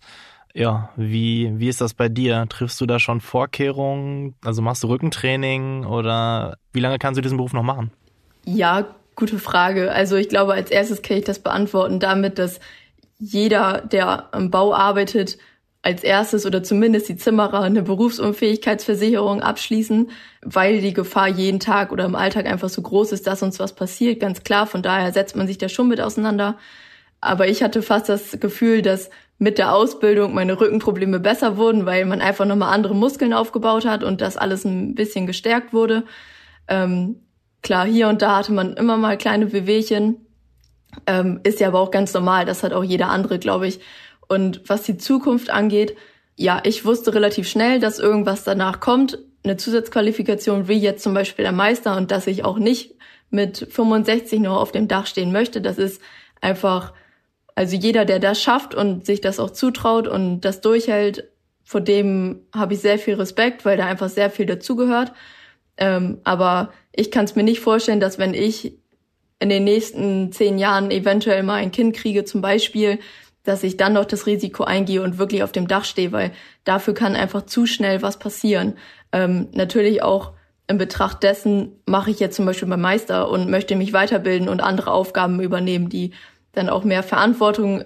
Ja, 0.54 0.90
wie, 0.96 1.52
wie 1.60 1.70
ist 1.70 1.82
das 1.82 1.94
bei 1.94 2.10
dir? 2.10 2.46
Triffst 2.50 2.82
du 2.82 2.86
da 2.86 3.00
schon 3.00 3.22
Vorkehrungen? 3.22 4.36
Also 4.44 4.62
machst 4.62 4.84
du 4.84 4.88
Rückentraining 4.88 5.86
oder 5.86 6.58
wie 6.74 6.80
lange 6.80 6.98
kannst 6.98 7.18
du 7.18 7.22
diesen 7.22 7.38
Beruf 7.38 7.54
noch 7.54 7.64
machen? 7.64 7.92
Ja, 8.46 8.88
gute 9.16 9.38
Frage. 9.38 9.92
Also 9.92 10.16
ich 10.16 10.30
glaube, 10.30 10.54
als 10.54 10.72
erstes 10.72 11.02
kann 11.02 11.18
ich 11.18 11.26
das 11.26 11.40
beantworten 11.40 12.00
damit, 12.00 12.40
dass 12.40 12.60
jeder, 13.20 13.82
der 13.82 14.34
am 14.34 14.50
Bau 14.50 14.74
arbeitet, 14.74 15.38
als 15.82 16.04
erstes 16.04 16.46
oder 16.46 16.62
zumindest 16.62 17.08
die 17.08 17.16
Zimmerer 17.16 17.62
eine 17.62 17.84
Berufsunfähigkeitsversicherung 17.84 19.42
abschließen, 19.42 20.12
weil 20.42 20.82
die 20.82 20.94
Gefahr 20.94 21.30
jeden 21.30 21.60
Tag 21.60 21.92
oder 21.92 22.06
im 22.06 22.16
Alltag 22.16 22.48
einfach 22.48 22.70
so 22.70 22.82
groß 22.82 23.14
ist, 23.14 23.28
dass 23.28 23.44
uns 23.44 23.60
was 23.60 23.74
passiert, 23.74 24.20
ganz 24.20 24.44
klar. 24.44 24.68
Von 24.68 24.82
daher 24.82 25.14
setzt 25.14 25.36
man 25.36 25.48
sich 25.48 25.58
da 25.58 25.70
schon 25.70 25.88
mit 25.88 26.02
auseinander. 26.02 26.58
Aber 27.22 27.48
ich 27.48 27.64
hatte 27.64 27.82
fast 27.82 28.10
das 28.10 28.40
Gefühl, 28.40 28.82
dass 28.82 29.10
mit 29.40 29.58
der 29.58 29.74
Ausbildung 29.74 30.34
meine 30.34 30.60
Rückenprobleme 30.60 31.20
besser 31.20 31.58
wurden, 31.58 31.86
weil 31.86 32.06
man 32.06 32.22
einfach 32.22 32.46
nochmal 32.46 32.74
andere 32.74 32.94
Muskeln 32.94 33.34
aufgebaut 33.34 33.86
hat 33.86 34.04
und 34.04 34.22
das 34.22 34.38
alles 34.38 34.66
ein 34.66 34.96
bisschen 34.96 35.26
gestärkt 35.26 35.74
wurde. 35.74 36.04
Ähm, 36.68 37.22
klar, 37.62 37.86
hier 37.86 38.10
und 38.10 38.22
da 38.22 38.38
hatte 38.38 38.52
man 38.52 38.74
immer 38.74 38.98
mal 38.98 39.18
kleine 39.18 39.54
Wehwehchen. 39.54 40.28
Ähm, 41.08 41.40
ist 41.44 41.62
ja 41.62 41.70
aber 41.70 41.80
auch 41.80 41.92
ganz 41.92 42.14
normal. 42.14 42.46
Das 42.46 42.64
hat 42.64 42.74
auch 42.74 42.84
jeder 42.84 43.10
andere, 43.10 43.40
glaube 43.40 43.68
ich. 43.68 43.80
Und 44.28 44.62
was 44.68 44.84
die 44.84 44.98
Zukunft 44.98 45.50
angeht, 45.50 45.96
ja, 46.36 46.62
ich 46.64 46.84
wusste 46.84 47.14
relativ 47.14 47.48
schnell, 47.48 47.80
dass 47.80 47.98
irgendwas 47.98 48.44
danach 48.44 48.82
kommt. 48.82 49.20
Eine 49.44 49.56
Zusatzqualifikation 49.56 50.68
wie 50.68 50.78
jetzt 50.78 51.02
zum 51.02 51.14
Beispiel 51.14 51.44
der 51.44 51.54
Meister 51.54 51.96
und 51.96 52.12
dass 52.12 52.28
ich 52.28 52.44
auch 52.44 52.60
nicht 52.60 52.96
mit 53.30 53.68
65 53.70 54.42
noch 54.42 54.58
auf 54.58 54.74
dem 54.74 54.90
Dach 54.90 55.06
stehen 55.06 55.32
möchte. 55.32 55.62
Das 55.62 55.78
ist 55.78 56.02
einfach, 56.42 56.94
also 57.60 57.76
jeder, 57.76 58.06
der 58.06 58.20
das 58.20 58.42
schafft 58.42 58.74
und 58.74 59.06
sich 59.06 59.20
das 59.20 59.38
auch 59.38 59.50
zutraut 59.50 60.08
und 60.08 60.40
das 60.46 60.62
durchhält, 60.62 61.26
vor 61.66 61.82
dem 61.82 62.44
habe 62.56 62.74
ich 62.74 62.80
sehr 62.80 62.98
viel 62.98 63.16
Respekt, 63.16 63.66
weil 63.66 63.76
da 63.76 63.86
einfach 63.86 64.08
sehr 64.08 64.30
viel 64.30 64.46
dazugehört. 64.46 65.12
Ähm, 65.76 66.20
aber 66.24 66.72
ich 66.94 67.12
kann 67.12 67.26
es 67.26 67.36
mir 67.36 67.44
nicht 67.44 67.60
vorstellen, 67.60 68.00
dass 68.00 68.18
wenn 68.18 68.34
ich 68.34 68.78
in 69.40 69.50
den 69.50 69.66
nächsten 69.66 70.32
zehn 70.32 70.58
Jahren 70.58 70.90
eventuell 70.90 71.44
mal 71.44 71.56
ein 71.56 71.72
Kind 71.72 71.94
kriege 71.98 72.24
zum 72.24 72.40
Beispiel, 72.40 72.98
dass 73.44 73.64
ich 73.64 73.76
dann 73.76 73.92
noch 73.92 74.06
das 74.06 74.26
Risiko 74.26 74.64
eingehe 74.64 75.02
und 75.02 75.18
wirklich 75.18 75.44
auf 75.44 75.52
dem 75.52 75.68
Dach 75.68 75.84
stehe, 75.84 76.14
weil 76.14 76.32
dafür 76.64 76.94
kann 76.94 77.14
einfach 77.14 77.46
zu 77.46 77.66
schnell 77.66 78.02
was 78.02 78.20
passieren. 78.20 78.78
Ähm, 79.12 79.50
natürlich 79.52 80.02
auch 80.02 80.32
in 80.70 80.78
Betracht 80.78 81.24
dessen 81.24 81.74
mache 81.86 82.10
ich 82.10 82.22
jetzt 82.22 82.38
zum 82.38 82.46
Beispiel 82.46 82.70
beim 82.70 82.80
Meister 82.80 83.30
und 83.30 83.50
möchte 83.50 83.76
mich 83.76 83.92
weiterbilden 83.92 84.48
und 84.48 84.62
andere 84.62 84.94
Aufgaben 84.94 85.42
übernehmen, 85.42 85.90
die 85.90 86.14
dann 86.54 86.70
auch 86.70 86.84
mehr 86.84 87.04
Verantwortung 87.04 87.84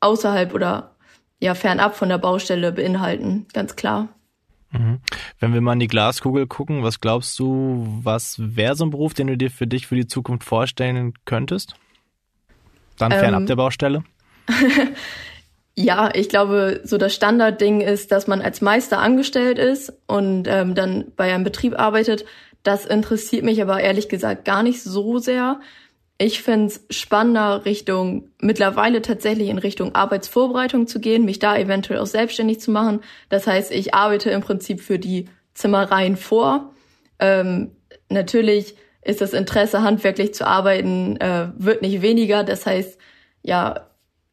außerhalb 0.00 0.54
oder 0.54 0.96
ja 1.40 1.54
fernab 1.54 1.96
von 1.96 2.08
der 2.08 2.18
Baustelle 2.18 2.72
beinhalten, 2.72 3.46
ganz 3.52 3.76
klar. 3.76 4.08
Mhm. 4.72 5.00
Wenn 5.38 5.54
wir 5.54 5.60
mal 5.60 5.74
in 5.74 5.80
die 5.80 5.86
Glaskugel 5.86 6.46
gucken, 6.46 6.82
was 6.82 7.00
glaubst 7.00 7.38
du, 7.38 7.86
was 8.02 8.36
wäre 8.38 8.74
so 8.74 8.84
ein 8.84 8.90
Beruf, 8.90 9.14
den 9.14 9.28
du 9.28 9.36
dir 9.36 9.50
für 9.50 9.66
dich 9.66 9.86
für 9.86 9.96
die 9.96 10.06
Zukunft 10.06 10.44
vorstellen 10.44 11.14
könntest? 11.24 11.74
Dann 12.98 13.12
fernab 13.12 13.40
ähm, 13.40 13.46
der 13.46 13.56
Baustelle? 13.56 14.04
ja, 15.74 16.10
ich 16.14 16.28
glaube, 16.28 16.80
so 16.84 16.98
das 16.98 17.14
Standardding 17.14 17.80
ist, 17.80 18.10
dass 18.10 18.26
man 18.26 18.40
als 18.40 18.60
Meister 18.60 18.98
angestellt 18.98 19.58
ist 19.58 19.92
und 20.06 20.48
ähm, 20.48 20.74
dann 20.74 21.12
bei 21.16 21.32
einem 21.32 21.44
Betrieb 21.44 21.78
arbeitet. 21.78 22.24
Das 22.62 22.86
interessiert 22.86 23.44
mich 23.44 23.62
aber 23.62 23.80
ehrlich 23.80 24.08
gesagt 24.08 24.44
gar 24.44 24.62
nicht 24.62 24.82
so 24.82 25.18
sehr. 25.18 25.60
Ich 26.18 26.42
finde 26.42 26.66
es 26.66 26.86
spannender, 26.90 27.66
Richtung, 27.66 28.30
mittlerweile 28.40 29.02
tatsächlich 29.02 29.48
in 29.48 29.58
Richtung 29.58 29.94
Arbeitsvorbereitung 29.94 30.86
zu 30.86 30.98
gehen, 30.98 31.26
mich 31.26 31.38
da 31.38 31.56
eventuell 31.56 32.00
auch 32.00 32.06
selbstständig 32.06 32.60
zu 32.60 32.70
machen. 32.70 33.00
Das 33.28 33.46
heißt, 33.46 33.70
ich 33.70 33.92
arbeite 33.92 34.30
im 34.30 34.40
Prinzip 34.40 34.80
für 34.80 34.98
die 34.98 35.28
Zimmereien 35.52 36.16
vor. 36.16 36.72
Ähm, 37.18 37.72
natürlich 38.08 38.76
ist 39.02 39.20
das 39.20 39.34
Interesse, 39.34 39.82
handwerklich 39.82 40.32
zu 40.32 40.46
arbeiten, 40.46 41.16
äh, 41.18 41.48
wird 41.56 41.82
nicht 41.82 42.00
weniger. 42.00 42.44
Das 42.44 42.64
heißt, 42.64 42.98
ja, 43.42 43.86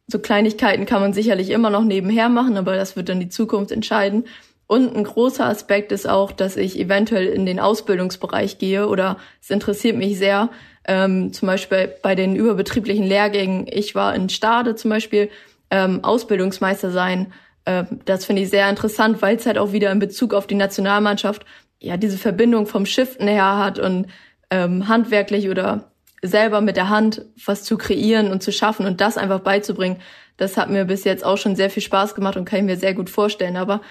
so 0.08 0.20
Kleinigkeiten 0.20 0.86
kann 0.86 1.02
man 1.02 1.14
sicherlich 1.14 1.50
immer 1.50 1.70
noch 1.70 1.84
nebenher 1.84 2.30
machen, 2.30 2.56
aber 2.56 2.76
das 2.76 2.96
wird 2.96 3.10
dann 3.10 3.20
die 3.20 3.30
Zukunft 3.30 3.72
entscheiden. 3.72 4.26
Und 4.68 4.96
ein 4.96 5.04
großer 5.04 5.46
Aspekt 5.46 5.92
ist 5.92 6.08
auch, 6.08 6.32
dass 6.32 6.56
ich 6.56 6.80
eventuell 6.80 7.28
in 7.28 7.46
den 7.46 7.60
Ausbildungsbereich 7.60 8.58
gehe 8.58 8.88
oder 8.88 9.18
es 9.42 9.50
interessiert 9.50 9.98
mich 9.98 10.18
sehr, 10.18 10.50
ähm, 10.86 11.34
zum 11.34 11.48
Beispiel 11.48 11.94
bei 12.02 12.16
den 12.16 12.36
überbetrieblichen 12.36 13.06
Lehrgängen. 13.06 13.68
Ich 13.70 13.96
war 13.96 14.16
in 14.16 14.30
Stade 14.30 14.76
zum 14.76 14.90
Beispiel 14.90 15.30
ähm, 15.70 16.04
Ausbildungsmeister 16.04 16.92
sein. 16.92 17.34
Ähm, 17.66 18.02
das 18.06 18.26
finde 18.26 18.42
ich 18.42 18.50
sehr 18.50 18.70
interessant, 18.70 19.22
weil 19.22 19.38
es 19.38 19.46
halt 19.46 19.58
auch 19.58 19.72
wieder 19.72 19.92
in 19.92 20.00
Bezug 20.00 20.34
auf 20.34 20.48
die 20.48 20.56
Nationalmannschaft 20.56 21.46
ja 21.80 21.98
diese 21.98 22.18
Verbindung 22.18 22.66
vom 22.66 22.86
Schifften 22.86 23.28
her 23.28 23.58
hat 23.58 23.80
und 23.80 24.08
ähm, 24.50 24.88
handwerklich 24.88 25.50
oder 25.50 25.92
selber 26.22 26.62
mit 26.62 26.78
der 26.78 26.90
Hand 26.90 27.26
was 27.46 27.64
zu 27.64 27.78
kreieren 27.78 28.32
und 28.32 28.42
zu 28.42 28.52
schaffen 28.52 28.86
und 28.86 29.02
das 29.02 29.18
einfach 29.18 29.40
beizubringen, 29.40 29.98
das 30.38 30.58
hat 30.58 30.70
mir 30.70 30.86
bis 30.86 31.04
jetzt 31.04 31.26
auch 31.26 31.38
schon 31.38 31.56
sehr 31.56 31.70
viel 31.70 31.84
Spaß 31.84 32.16
gemacht 32.16 32.38
und 32.38 32.46
kann 32.46 32.60
ich 32.60 32.66
mir 32.66 32.78
sehr 32.78 32.94
gut 32.94 33.10
vorstellen. 33.10 33.58
Aber 33.58 33.82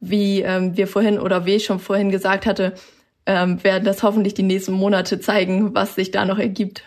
wie 0.00 0.40
ähm, 0.40 0.76
wir 0.76 0.88
vorhin 0.88 1.18
oder 1.20 1.46
wie 1.46 1.56
ich 1.56 1.64
schon 1.64 1.78
vorhin 1.78 2.10
gesagt 2.10 2.46
hatte, 2.46 2.74
ähm, 3.26 3.62
werden 3.62 3.84
das 3.84 4.02
hoffentlich 4.02 4.34
die 4.34 4.42
nächsten 4.42 4.72
Monate 4.72 5.20
zeigen, 5.20 5.74
was 5.74 5.94
sich 5.94 6.10
da 6.10 6.24
noch 6.24 6.38
ergibt. 6.38 6.84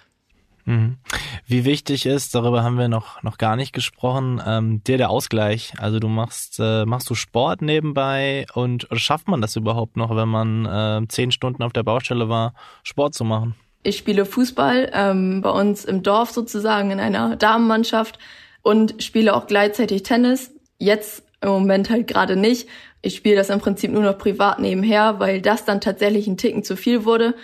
Mhm. 0.65 0.97
Wie 1.45 1.63
wichtig 1.63 2.07
ist, 2.07 2.33
darüber 2.33 2.63
haben 2.63 2.79
wir 2.79 2.87
noch 2.87 3.21
noch 3.21 3.37
gar 3.37 3.55
nicht 3.55 3.71
gesprochen, 3.71 4.41
ähm, 4.45 4.83
dir 4.83 4.97
der 4.97 5.11
Ausgleich. 5.11 5.73
Also 5.77 5.99
du 5.99 6.07
machst 6.07 6.59
äh, 6.59 6.85
machst 6.85 7.09
du 7.09 7.15
Sport 7.15 7.61
nebenbei 7.61 8.47
und 8.53 8.87
schafft 8.93 9.27
man 9.27 9.41
das 9.41 9.55
überhaupt 9.55 9.95
noch, 9.95 10.15
wenn 10.15 10.27
man 10.27 10.65
äh, 10.65 11.07
zehn 11.07 11.31
Stunden 11.31 11.61
auf 11.61 11.71
der 11.71 11.83
Baustelle 11.83 12.29
war, 12.29 12.55
Sport 12.83 13.13
zu 13.13 13.23
machen? 13.23 13.53
Ich 13.83 13.97
spiele 13.97 14.25
Fußball 14.25 14.89
ähm, 14.93 15.41
bei 15.41 15.51
uns 15.51 15.85
im 15.85 16.01
Dorf 16.01 16.31
sozusagen 16.31 16.89
in 16.89 16.99
einer 16.99 17.35
Damenmannschaft 17.35 18.17
und 18.63 19.03
spiele 19.03 19.35
auch 19.35 19.45
gleichzeitig 19.45 20.01
Tennis. 20.01 20.51
Jetzt 20.79 21.23
im 21.41 21.49
Moment 21.49 21.91
halt 21.91 22.07
gerade 22.07 22.35
nicht. 22.35 22.67
Ich 23.05 23.15
spiele 23.15 23.35
das 23.35 23.49
im 23.49 23.59
Prinzip 23.59 23.91
nur 23.91 24.01
noch 24.01 24.17
privat 24.17 24.59
nebenher, 24.59 25.19
weil 25.19 25.39
das 25.39 25.63
dann 25.63 25.79
tatsächlich 25.79 26.25
ein 26.27 26.37
Ticken 26.37 26.63
zu 26.63 26.75
viel 26.75 27.05
wurde. 27.05 27.35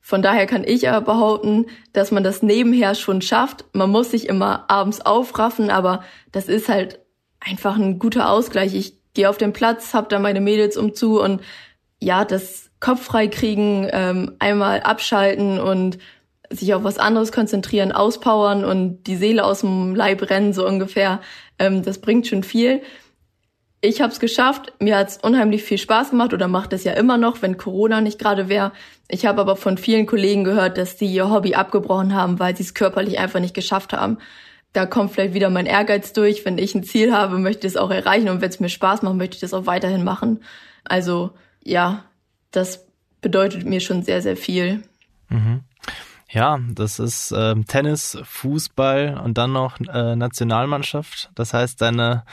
Von 0.00 0.22
daher 0.22 0.46
kann 0.46 0.62
ich 0.64 0.88
aber 0.88 1.04
behaupten, 1.04 1.66
dass 1.92 2.12
man 2.12 2.22
das 2.22 2.42
nebenher 2.42 2.94
schon 2.94 3.20
schafft. 3.20 3.64
Man 3.72 3.90
muss 3.90 4.12
sich 4.12 4.28
immer 4.28 4.70
abends 4.70 5.00
aufraffen, 5.00 5.70
aber 5.70 6.04
das 6.30 6.48
ist 6.48 6.68
halt 6.68 7.00
einfach 7.40 7.76
ein 7.76 7.98
guter 7.98 8.30
Ausgleich. 8.30 8.74
Ich 8.74 8.94
gehe 9.12 9.28
auf 9.28 9.38
den 9.38 9.52
Platz, 9.52 9.92
hab 9.92 10.08
da 10.08 10.20
meine 10.20 10.40
Mädels 10.40 10.76
umzu 10.76 11.20
und 11.20 11.42
ja, 12.00 12.24
das 12.24 12.70
Kopf 12.78 13.02
frei 13.02 13.26
kriegen, 13.26 13.88
ähm, 13.90 14.36
einmal 14.38 14.80
abschalten 14.80 15.58
und 15.58 15.98
sich 16.48 16.74
auf 16.74 16.84
was 16.84 16.98
anderes 16.98 17.32
konzentrieren, 17.32 17.90
auspowern 17.90 18.64
und 18.64 19.02
die 19.04 19.16
Seele 19.16 19.44
aus 19.44 19.60
dem 19.60 19.96
Leib 19.96 20.30
rennen, 20.30 20.52
so 20.52 20.64
ungefähr. 20.66 21.20
Ähm, 21.58 21.82
das 21.82 22.00
bringt 22.00 22.28
schon 22.28 22.44
viel. 22.44 22.82
Ich 23.80 24.00
habe 24.00 24.12
es 24.12 24.18
geschafft. 24.18 24.72
Mir 24.80 24.96
hat's 24.96 25.18
unheimlich 25.22 25.62
viel 25.62 25.78
Spaß 25.78 26.10
gemacht 26.10 26.32
oder 26.32 26.48
macht 26.48 26.72
es 26.72 26.84
ja 26.84 26.92
immer 26.92 27.16
noch, 27.16 27.42
wenn 27.42 27.56
Corona 27.56 28.00
nicht 28.00 28.18
gerade 28.18 28.48
wäre. 28.48 28.72
Ich 29.08 29.24
habe 29.24 29.40
aber 29.40 29.56
von 29.56 29.78
vielen 29.78 30.06
Kollegen 30.06 30.42
gehört, 30.42 30.78
dass 30.78 30.96
die 30.96 31.06
ihr 31.06 31.30
Hobby 31.30 31.54
abgebrochen 31.54 32.14
haben, 32.14 32.40
weil 32.40 32.56
sie 32.56 32.64
es 32.64 32.74
körperlich 32.74 33.18
einfach 33.18 33.40
nicht 33.40 33.54
geschafft 33.54 33.92
haben. 33.92 34.18
Da 34.72 34.84
kommt 34.84 35.12
vielleicht 35.12 35.34
wieder 35.34 35.48
mein 35.48 35.66
Ehrgeiz 35.66 36.12
durch. 36.12 36.44
Wenn 36.44 36.58
ich 36.58 36.74
ein 36.74 36.82
Ziel 36.82 37.12
habe, 37.12 37.38
möchte 37.38 37.66
ich 37.66 37.74
es 37.74 37.76
auch 37.76 37.90
erreichen 37.90 38.28
und 38.28 38.40
wenn 38.40 38.50
es 38.50 38.60
mir 38.60 38.68
Spaß 38.68 39.02
macht, 39.02 39.14
möchte 39.14 39.36
ich 39.36 39.40
das 39.40 39.54
auch 39.54 39.66
weiterhin 39.66 40.04
machen. 40.04 40.40
Also 40.84 41.30
ja, 41.62 42.04
das 42.50 42.86
bedeutet 43.20 43.64
mir 43.64 43.80
schon 43.80 44.02
sehr, 44.02 44.22
sehr 44.22 44.36
viel. 44.36 44.82
Mhm. 45.28 45.60
Ja, 46.30 46.58
das 46.74 46.98
ist 46.98 47.32
äh, 47.32 47.54
Tennis, 47.66 48.18
Fußball 48.22 49.18
und 49.24 49.38
dann 49.38 49.52
noch 49.52 49.80
äh, 49.80 50.14
Nationalmannschaft. 50.14 51.30
Das 51.34 51.54
heißt, 51.54 51.80
deine 51.80 52.24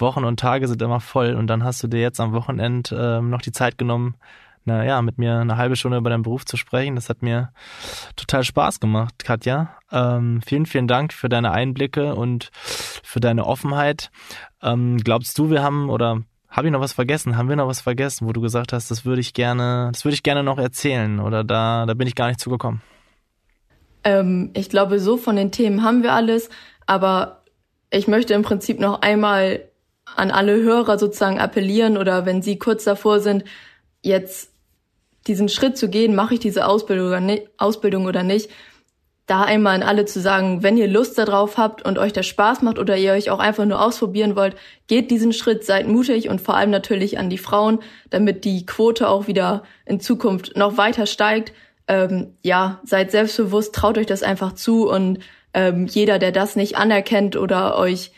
Wochen 0.00 0.24
und 0.24 0.40
Tage 0.40 0.68
sind 0.68 0.82
immer 0.82 1.00
voll 1.00 1.34
und 1.34 1.46
dann 1.46 1.64
hast 1.64 1.82
du 1.82 1.88
dir 1.88 2.00
jetzt 2.00 2.20
am 2.20 2.32
Wochenende 2.32 3.18
äh, 3.18 3.22
noch 3.22 3.42
die 3.42 3.52
Zeit 3.52 3.78
genommen, 3.78 4.16
na 4.64 4.84
ja, 4.84 5.00
mit 5.02 5.18
mir 5.18 5.38
eine 5.38 5.56
halbe 5.56 5.76
Stunde 5.76 5.98
über 5.98 6.10
deinen 6.10 6.22
Beruf 6.22 6.44
zu 6.44 6.56
sprechen. 6.56 6.94
Das 6.94 7.08
hat 7.08 7.22
mir 7.22 7.52
total 8.16 8.44
Spaß 8.44 8.80
gemacht, 8.80 9.24
Katja. 9.24 9.76
Ähm, 9.90 10.40
vielen, 10.44 10.66
vielen 10.66 10.86
Dank 10.86 11.12
für 11.12 11.28
deine 11.28 11.52
Einblicke 11.52 12.14
und 12.14 12.50
für 12.52 13.20
deine 13.20 13.46
Offenheit. 13.46 14.10
Ähm, 14.62 14.98
glaubst 14.98 15.38
du, 15.38 15.50
wir 15.50 15.62
haben 15.62 15.88
oder 15.88 16.22
habe 16.48 16.66
ich 16.66 16.72
noch 16.72 16.80
was 16.80 16.92
vergessen? 16.92 17.36
Haben 17.36 17.48
wir 17.48 17.56
noch 17.56 17.68
was 17.68 17.80
vergessen, 17.80 18.26
wo 18.26 18.32
du 18.32 18.40
gesagt 18.40 18.72
hast, 18.72 18.90
das 18.90 19.04
würde 19.04 19.20
ich 19.20 19.32
gerne, 19.32 19.88
das 19.92 20.04
würde 20.04 20.14
ich 20.14 20.22
gerne 20.22 20.42
noch 20.42 20.58
erzählen 20.58 21.20
oder 21.20 21.44
da, 21.44 21.86
da 21.86 21.94
bin 21.94 22.08
ich 22.08 22.14
gar 22.14 22.28
nicht 22.28 22.40
zugekommen? 22.40 22.82
Ähm, 24.04 24.50
ich 24.54 24.68
glaube, 24.68 24.98
so 24.98 25.16
von 25.16 25.36
den 25.36 25.52
Themen 25.52 25.82
haben 25.82 26.02
wir 26.02 26.12
alles, 26.12 26.50
aber 26.86 27.44
ich 27.90 28.08
möchte 28.08 28.34
im 28.34 28.42
Prinzip 28.42 28.80
noch 28.80 29.00
einmal 29.02 29.69
an 30.16 30.30
alle 30.30 30.62
Hörer 30.62 30.98
sozusagen 30.98 31.38
appellieren 31.38 31.96
oder 31.96 32.26
wenn 32.26 32.42
sie 32.42 32.58
kurz 32.58 32.84
davor 32.84 33.20
sind, 33.20 33.44
jetzt 34.02 34.50
diesen 35.26 35.48
Schritt 35.48 35.76
zu 35.76 35.88
gehen, 35.88 36.14
mache 36.14 36.34
ich 36.34 36.40
diese 36.40 36.66
Ausbildung 36.66 37.08
oder, 37.08 37.20
nicht, 37.20 37.48
Ausbildung 37.58 38.06
oder 38.06 38.22
nicht, 38.22 38.50
da 39.26 39.42
einmal 39.42 39.76
an 39.76 39.82
alle 39.84 40.06
zu 40.06 40.20
sagen, 40.20 40.64
wenn 40.64 40.76
ihr 40.76 40.88
Lust 40.88 41.16
darauf 41.16 41.56
habt 41.56 41.84
und 41.84 41.98
euch 41.98 42.12
das 42.12 42.26
Spaß 42.26 42.62
macht 42.62 42.80
oder 42.80 42.96
ihr 42.96 43.12
euch 43.12 43.30
auch 43.30 43.38
einfach 43.38 43.64
nur 43.64 43.80
ausprobieren 43.80 44.34
wollt, 44.34 44.56
geht 44.88 45.10
diesen 45.12 45.32
Schritt, 45.32 45.64
seid 45.64 45.86
mutig 45.86 46.28
und 46.28 46.40
vor 46.40 46.56
allem 46.56 46.70
natürlich 46.70 47.16
an 47.16 47.30
die 47.30 47.38
Frauen, 47.38 47.78
damit 48.10 48.44
die 48.44 48.66
Quote 48.66 49.08
auch 49.08 49.28
wieder 49.28 49.62
in 49.86 50.00
Zukunft 50.00 50.56
noch 50.56 50.78
weiter 50.78 51.06
steigt, 51.06 51.52
ähm, 51.86 52.34
ja, 52.42 52.80
seid 52.82 53.12
selbstbewusst, 53.12 53.72
traut 53.72 53.98
euch 53.98 54.06
das 54.06 54.24
einfach 54.24 54.54
zu 54.54 54.90
und 54.90 55.20
ähm, 55.54 55.86
jeder, 55.86 56.18
der 56.18 56.32
das 56.32 56.56
nicht 56.56 56.76
anerkennt 56.76 57.36
oder 57.36 57.78
euch 57.78 58.10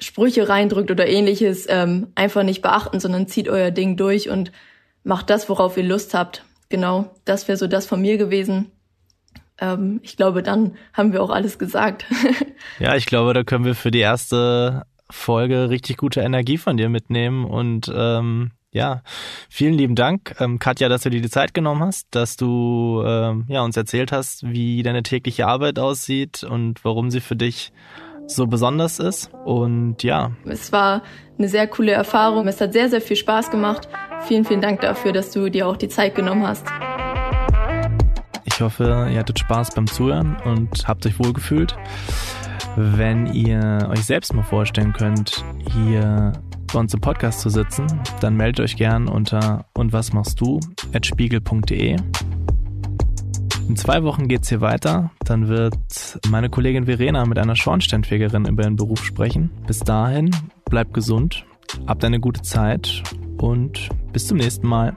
Sprüche 0.00 0.48
reindrückt 0.48 0.90
oder 0.90 1.06
ähnliches, 1.06 1.66
ähm, 1.68 2.08
einfach 2.14 2.42
nicht 2.42 2.62
beachten, 2.62 2.98
sondern 2.98 3.28
zieht 3.28 3.48
euer 3.48 3.70
Ding 3.70 3.96
durch 3.96 4.28
und 4.28 4.50
macht 5.04 5.30
das, 5.30 5.48
worauf 5.48 5.76
ihr 5.76 5.84
Lust 5.84 6.14
habt. 6.14 6.44
Genau, 6.68 7.14
das 7.24 7.48
wäre 7.48 7.58
so 7.58 7.66
das 7.66 7.86
von 7.86 8.00
mir 8.00 8.16
gewesen. 8.16 8.70
Ähm, 9.60 10.00
ich 10.02 10.16
glaube, 10.16 10.42
dann 10.42 10.76
haben 10.92 11.12
wir 11.12 11.22
auch 11.22 11.30
alles 11.30 11.58
gesagt. 11.58 12.06
ja, 12.78 12.96
ich 12.96 13.06
glaube, 13.06 13.34
da 13.34 13.44
können 13.44 13.64
wir 13.64 13.74
für 13.74 13.90
die 13.90 14.00
erste 14.00 14.84
Folge 15.10 15.70
richtig 15.70 15.96
gute 15.96 16.20
Energie 16.20 16.58
von 16.58 16.76
dir 16.76 16.88
mitnehmen 16.88 17.44
und 17.44 17.92
ähm, 17.94 18.52
ja, 18.72 19.02
vielen 19.48 19.74
lieben 19.74 19.96
Dank, 19.96 20.36
ähm, 20.38 20.60
Katja, 20.60 20.88
dass 20.88 21.02
du 21.02 21.10
dir 21.10 21.20
die 21.20 21.28
Zeit 21.28 21.54
genommen 21.54 21.82
hast, 21.82 22.06
dass 22.12 22.36
du 22.36 23.02
ähm, 23.04 23.44
ja, 23.48 23.62
uns 23.62 23.76
erzählt 23.76 24.12
hast, 24.12 24.48
wie 24.48 24.84
deine 24.84 25.02
tägliche 25.02 25.48
Arbeit 25.48 25.80
aussieht 25.80 26.44
und 26.44 26.84
warum 26.84 27.10
sie 27.10 27.20
für 27.20 27.34
dich 27.34 27.72
so 28.30 28.46
besonders 28.46 28.98
ist. 28.98 29.30
Und 29.44 30.02
ja. 30.02 30.32
Es 30.44 30.72
war 30.72 31.02
eine 31.38 31.48
sehr 31.48 31.66
coole 31.66 31.92
Erfahrung. 31.92 32.46
Es 32.48 32.60
hat 32.60 32.72
sehr, 32.72 32.88
sehr 32.88 33.00
viel 33.00 33.16
Spaß 33.16 33.50
gemacht. 33.50 33.88
Vielen, 34.22 34.44
vielen 34.44 34.60
Dank 34.60 34.80
dafür, 34.80 35.12
dass 35.12 35.30
du 35.30 35.48
dir 35.50 35.66
auch 35.66 35.76
die 35.76 35.88
Zeit 35.88 36.14
genommen 36.14 36.46
hast. 36.46 36.66
Ich 38.44 38.60
hoffe, 38.60 39.08
ihr 39.10 39.18
hattet 39.18 39.38
Spaß 39.38 39.74
beim 39.74 39.86
Zuhören 39.86 40.36
und 40.44 40.86
habt 40.86 41.06
euch 41.06 41.18
wohlgefühlt. 41.18 41.76
Wenn 42.76 43.26
ihr 43.26 43.88
euch 43.90 44.04
selbst 44.04 44.34
mal 44.34 44.42
vorstellen 44.42 44.92
könnt, 44.92 45.44
hier 45.72 46.32
bei 46.72 46.78
uns 46.78 46.94
im 46.94 47.00
Podcast 47.00 47.40
zu 47.40 47.48
sitzen, 47.48 47.86
dann 48.20 48.36
meldet 48.36 48.60
euch 48.60 48.76
gern 48.76 49.08
unter 49.08 49.64
und 49.74 49.92
was 49.92 50.12
machst 50.12 50.40
du 50.40 50.60
at 50.92 51.04
spiegel.de. 51.04 51.96
In 53.70 53.76
zwei 53.76 54.02
Wochen 54.02 54.26
geht's 54.26 54.48
hier 54.48 54.60
weiter. 54.60 55.12
Dann 55.24 55.46
wird 55.46 56.18
meine 56.28 56.50
Kollegin 56.50 56.86
Verena 56.86 57.24
mit 57.24 57.38
einer 57.38 57.54
Schornsteinfegerin 57.54 58.46
über 58.46 58.64
ihren 58.64 58.74
Beruf 58.74 59.04
sprechen. 59.04 59.52
Bis 59.68 59.78
dahin, 59.78 60.34
bleibt 60.68 60.92
gesund, 60.92 61.44
habt 61.86 62.04
eine 62.04 62.18
gute 62.18 62.42
Zeit 62.42 63.00
und 63.38 63.88
bis 64.12 64.26
zum 64.26 64.38
nächsten 64.38 64.66
Mal. 64.66 64.96